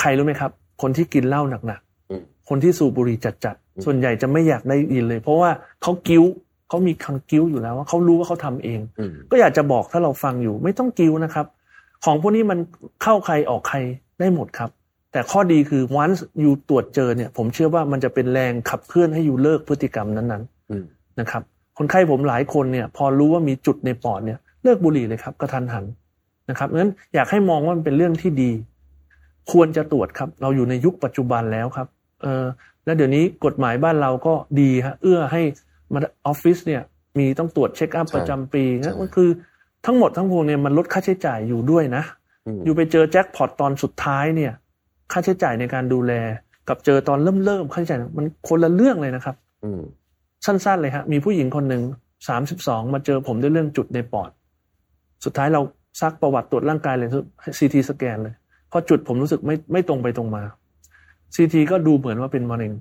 [0.00, 0.50] ใครรู้ไหมครับ
[0.82, 5.50] คนที่กินเหล้าหนักๆคนที่สูบบุหรี่จัดๆส่วนใหญ่จะไม่อยากได้ยินเลย เพราะว่า
[5.82, 6.24] เขากิ้ว
[6.68, 8.80] เขามีคังกิ้วอยู่แล้วว่าเขารู้ว่าเขาทำเอง
[9.30, 11.46] ก็อยากจะบอกถ้าเราฟังอยู่ ไม่ต้องกิ้วนะครับ
[12.04, 12.58] ของพวกนี้มัน
[13.02, 13.78] เข้าใครออกใคร
[14.20, 14.70] ได้หมดครับ
[15.12, 16.10] แต่ข้อดีคือวัน
[16.40, 21.42] อยู่ตรวจเจอเนี่ย ผมเชื่อว่ามันจะเป็นแรงขับเคลื่อนให้อยู่เลิกพฤติกรรมนั้นๆนะครับ
[21.78, 25.84] คนไข้ผมหลายคนเนี่ย พอรู้ว่ามีจุดในปอดเนี่ย เลิกบุหรี่เลยครับกระทันหัน
[26.50, 28.50] นะครับงั้นอยากให้มองว่ามันเป็นเรื่องที่ดี
[29.52, 31.88] ควรจะตรวจครับ เราอยู่ในยุคปัจจุบันแล้วครับ
[32.22, 32.44] เออ
[32.84, 35.42] แล้วเดี๋ยวนี้กฎหมายบ้านเราก็ดีฮะเอื้อให้
[35.92, 36.82] มาออฟฟิศเนี่ย
[37.18, 39.28] มีต้องตรวจเช็คอัพประจำปีนะมันคือ
[39.86, 42.04] ทั้งหมดทั้งพวงเนี่ยมันลดค่าใช้จ่ายอยู่ด้วยนะ
[42.64, 44.52] อยู่ไปเจอแจ็คพอตตอนสุดท้ายเนี่ย
[45.12, 46.12] ค่าใช้จ่ายในการดูแล
[46.68, 49.36] กับเจอตอนเริ่มเริ่มค่าใช้จ่ายมันคนละเรื่องเลยนะครับ
[50.46, 51.82] สั้นๆเลยฮะมีผู้หญิงคนหนึ่ง
[52.28, 54.30] สามสิบสองมาเจอผมด้วยเรื่องจุดในปอด
[55.24, 55.62] สุดท้ายเรา
[56.00, 57.08] ซักประวัติตรวจร่างกายเลย
[57.58, 58.34] ซีทีสแกนเลย
[58.70, 60.42] พอจุดผมรู้สึกไม่ไม่ตรงไปตรงมา
[61.34, 62.72] ซีทีก็ดูเหมือนว่าเป็นมะเร็ง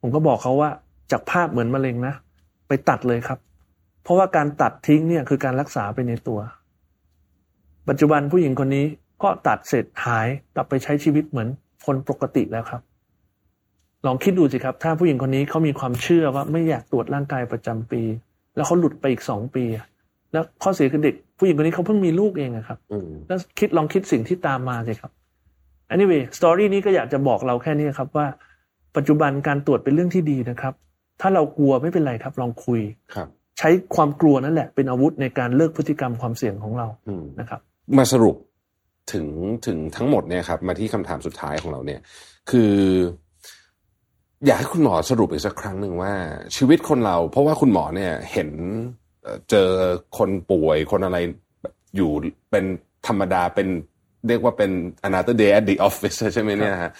[0.00, 0.70] ผมก็บอกเขาว่า
[1.12, 2.14] จากภาพเหมือนมะเร็งนะ
[2.68, 3.38] ไปตัดเลยครับ
[4.02, 6.40] เพราะว่าการตัดทิ้งเนี่ยคือการรักษาไปในตัว
[7.88, 8.86] ปัจจุบันผู้หญิงคนนี้
[9.22, 11.48] ก็ตัดเสร็จหายกลับไปใช้ชีวิตเหมือน
[11.86, 12.82] คนปกติแล้วครับ
[14.06, 18.02] ลองคิดดูสิครับ ถ้าผู้หญิงคนนี้เขามีความเชื่อว่าไม่อยากตรวจร่างกายประจำปี
[18.56, 19.64] แล้วเขาหลุดไปอีกสองปี
[20.32, 22.78] แล้วข้อเสียคือเด็ก ผู้หญิงคนนี้เขาเพิ่งมีลูกเองครับ
[23.28, 25.10] แล้วคิดลองคิดสิ่งที่ตามมาสิครับ
[25.94, 28.26] anyway สตอรี่นี้ก็อยากจะบอกเราแค่นี้ครับว่า
[28.96, 30.74] ปัจจุบันการตรวจเป็นเรื่องที่ดีนะครับ
[31.20, 32.80] ถ้าเรากลัวไม่เป็นไรครับ ลองคุย
[33.14, 36.86] ครับ ใช้ความกลัวนั่นแหละ เป็นอาวุธในการเลิกพฤติกรรมความเสี่ยงของเรา
[37.40, 37.60] นะครับ
[37.98, 38.36] มาสรุป
[39.12, 39.26] ถึง
[39.66, 42.00] ถึงทั้งหมดเนี่ยครับ มาที่คำถามสุดท้ายของเราเนี่ย
[42.50, 42.72] คือ
[44.46, 46.12] อยากให้คุณหมอสรุปอีกสักครั้งหนึ่งว่า
[46.56, 48.48] ชีวิตคนเรา เพราะว่าคุณหมอเนี่ยเห็น
[49.50, 49.68] เจอ
[50.18, 51.18] คนป่วยคนอะไร
[51.96, 52.10] อยู่
[52.50, 52.64] เป็น
[53.06, 53.68] ธรรมดาเป็น
[54.28, 54.70] เรียกว่าเป็น
[55.08, 56.92] another day at the office ใช่ไหมเนี่ยฮะ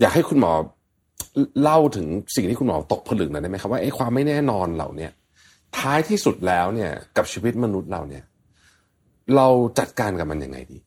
[0.00, 0.52] อยากให้คุณหมอ
[1.62, 5.08] เล่าถึงสิ่งที่คุณหมอตกผลึกหน่อยได้ไหมครับว่าไอ้ความไม่แน่นอนเหล่านี้
[5.78, 8.24] ท้ายที่สุดแล้วเนี่ย กับชีวิตมนุษย์เราเนี่ย
[9.36, 10.78] เราจัดการกับมันยังไงดี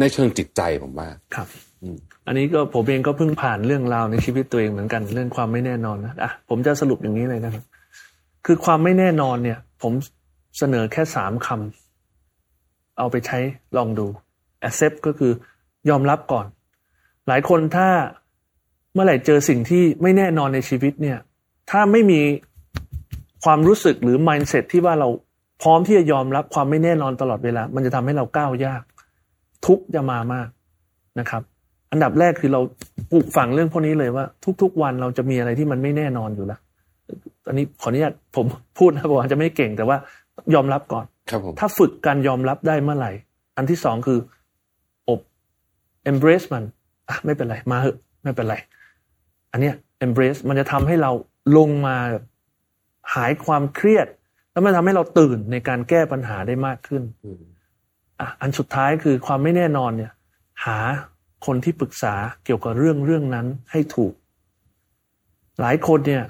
[0.00, 1.48] ในเชิงจิตใจผมว่าครับ
[2.26, 7.64] อันนี้ก็ผมเองก็เพิ่งผ่านเรื่องราวในชีวิตตัวเองเหมือนกันเรื่องความไม่แน่นอนนะอะผมจะสรุปอย่างนี้เลยนะครับ
[8.46, 9.92] คือความไม่แน่นอนเนี่ย ผม
[10.58, 13.38] เสนอแค่สามคำเอาไปใช้
[13.76, 14.06] ลองดู
[14.68, 15.32] accept ก็คือ
[15.88, 16.46] ยอมรับก่อน
[17.28, 17.88] หลายคนถ้า
[18.92, 21.18] เมื่อไหร่เจอสิ่งที่ไม่แน่นอนในชีวิตเนี่ย
[21.70, 22.20] ถ้าไม่มี
[23.44, 25.08] ความรู้สึกหรือ mindset ที่ว่าเรา
[25.62, 28.82] พร้อมที่จะยอมรับความไม่แน่นอนตลอดเวลา มันจะทำให้เราก้าวยาก
[29.66, 30.48] ทุกจะมามาก
[31.18, 31.42] นะครับ
[31.92, 32.60] อันดับแรกคือเรา
[33.10, 34.24] ปลูกฝังเรื่องพวกนี้เลยว่า
[34.62, 36.60] ทุก ๆ วันเราจะมีอะไรที่มันไม่แน่นอนอยู่แล้ว
[37.48, 38.46] อนนี้ขออนุญาตผม
[38.78, 39.96] พูดนะบอกว่าจะไม่เก่งแต่ว่า
[40.54, 43.12] ยอมรับก่อนครับผมถ้าฝึกการยอมรับได้เมื่อไหร่
[43.56, 44.18] อันที่สองคือ
[45.08, 45.20] อบ
[46.10, 46.64] embrace มัน
[47.08, 48.56] อะไม่เป็นไรมาเหอะไม่เป็นไร
[49.52, 49.74] อันเนี้ย
[50.06, 51.10] embrace มันจะทำให้เรา
[51.56, 51.96] ลงมา
[53.14, 54.06] หายความเครียด
[54.52, 57.02] แล้วมันทำให้เราตื่นในการแก้ปัญหาได้มากขึ้น
[58.20, 60.12] อะอันสุดท้ายคือความไม่แน่นอนเนี่ย
[60.64, 60.78] หา
[61.46, 64.12] คนที่ปรึกษาเกี่ยวกับเรื่องเรื่องนั้นให้ถูก
[65.60, 66.24] หลายคนเนี่ย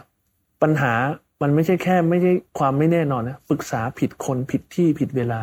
[0.63, 0.95] ปัญหา
[1.43, 5.41] มันไม่ใช่แค่ ไม่ใช่ความไม่แน่นอนนะปรึกษาผิดคนผิดที่ผิดเวลา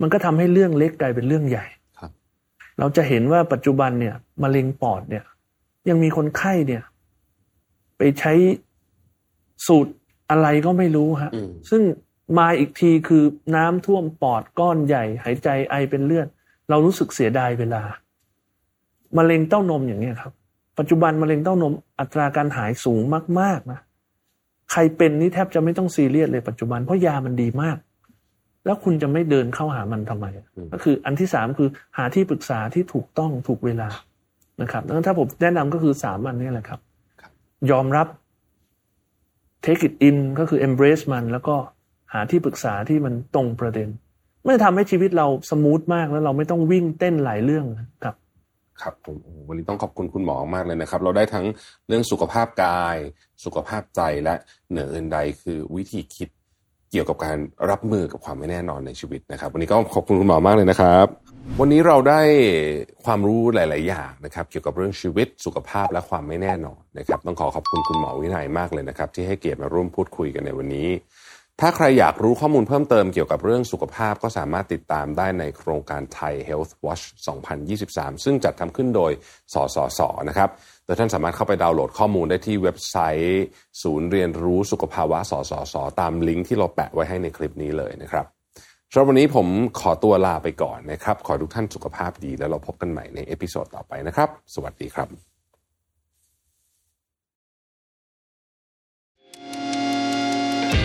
[0.00, 1.66] มันก็ทำให้เรื่องเล็กกลายเป็นเรื่องใหญ่
[1.98, 2.10] ครับ
[2.78, 5.24] เราจะเห็นว่าปัจจุบันเนี่ยมะเร็งปอดเนี่ย
[5.88, 6.82] ยังมีคนไข้เนี่ย
[7.98, 8.32] ไปใช้
[9.66, 9.92] สูตร
[10.30, 11.30] อะไรก็ไม่รู้ฮะ
[11.70, 11.82] ซึ่ง
[12.38, 13.24] มาอีกทีคือ
[13.56, 16.26] น้ำท่วมปอดก้อนใหญ่ หายใจไอเป็นเลือด
[16.70, 17.82] เรารู้สึกเสียดายเวลา
[19.18, 20.32] มะเร็งเต้านมอย่างนี้ครับ
[20.78, 23.02] ปัจจุบันมะเร็งเต้านมอัตราการหายสูง
[23.40, 23.80] มาก ๆนะ
[24.70, 27.76] ใครเป็นนี่แทบจะไม่ต้องซีเรียสเลยปัจจุบันเพราะยามันดีมาก
[28.64, 30.26] แล้วคุณจะไม่เดินเข้าหามันทำไม
[30.72, 33.88] ก็คืออันที่สามคือหาที่ปรึกษาที่ถูกต้องถูกเวลา
[34.62, 36.80] นะครับแล้วถ้าผมแนะนำก็คือสามอันนี้แหละครับ
[37.70, 38.06] ยอมรับ
[39.64, 41.54] take it in ก็คือ embrace มัน แล้วก็
[42.12, 43.88] หาที่ปรึกษาที่มันตรงประเด็น
[44.44, 47.66] ไม่ทำให้ชีวิตเราสมูทมากแล้วเราไม่ต้องวิ่งเต้นหลายเรื่อง
[48.04, 48.16] ครับ
[48.80, 49.16] ครับผม
[49.48, 51.46] วันนี้ต้องขอบคุณคุณหมอมากเลยนะครับ เราได้ทั้ง
[51.88, 52.96] เรื่องสุขภาพกาย
[53.44, 54.34] สุขภาพใจและ
[54.70, 56.28] เหนืออื่นใดคือวิธีคิด
[56.90, 57.36] เกี่ยวกับการ
[57.70, 61.06] รับมือกับความไม่แน่นอนในชีวิตนะครับ วันนี้ก็ขอบคุณคุณหมอมากเลยนะครับ
[61.60, 62.20] วันนี้เราได้
[63.04, 70.88] ความรู้หลาย ๆ อย่างนะครับ เกี่ยวกับเรื่องชีวิตสุขภาพและความไม่แน่นอนนะครับ ต้องขอขอบคุณคุณหมอวินัยมากเลยนะครับ ที่ให้เกียรติมาร่วมพูดคุยกันในวันนี้
[71.64, 77.04] ถ้าใครอยากรู้ข้อมูลเพิ่มเติมเกี่ยวกับเรื่องสุขภาพก็สามารถติดตามได้ในโครงการไทย Health Watch
[77.64, 79.12] 2023 ซึ่งจัดทำขึ้นโดย
[79.54, 80.50] สสสนะครับ
[80.84, 83.44] โดยท่านสามารถเข้าไปดาวน์โหลดข้อมูลได้ที่เว็บไซต์
[83.82, 88.26] ศูนย์เรียนรู้สุขภาวะสสสตามลิงก์ที่เราแปะไว้ให้ในคลิปนี้เลยนะครับ
[88.92, 89.46] สำหรับวันนี้ผม
[89.80, 95.31] ขอตัวลาไปก่อนนะครับ ขอทุกท่านสุขภาพดีแล้วเราพบกันใหม่ใน episode ต่อไปนะครับ สวัสดีครับ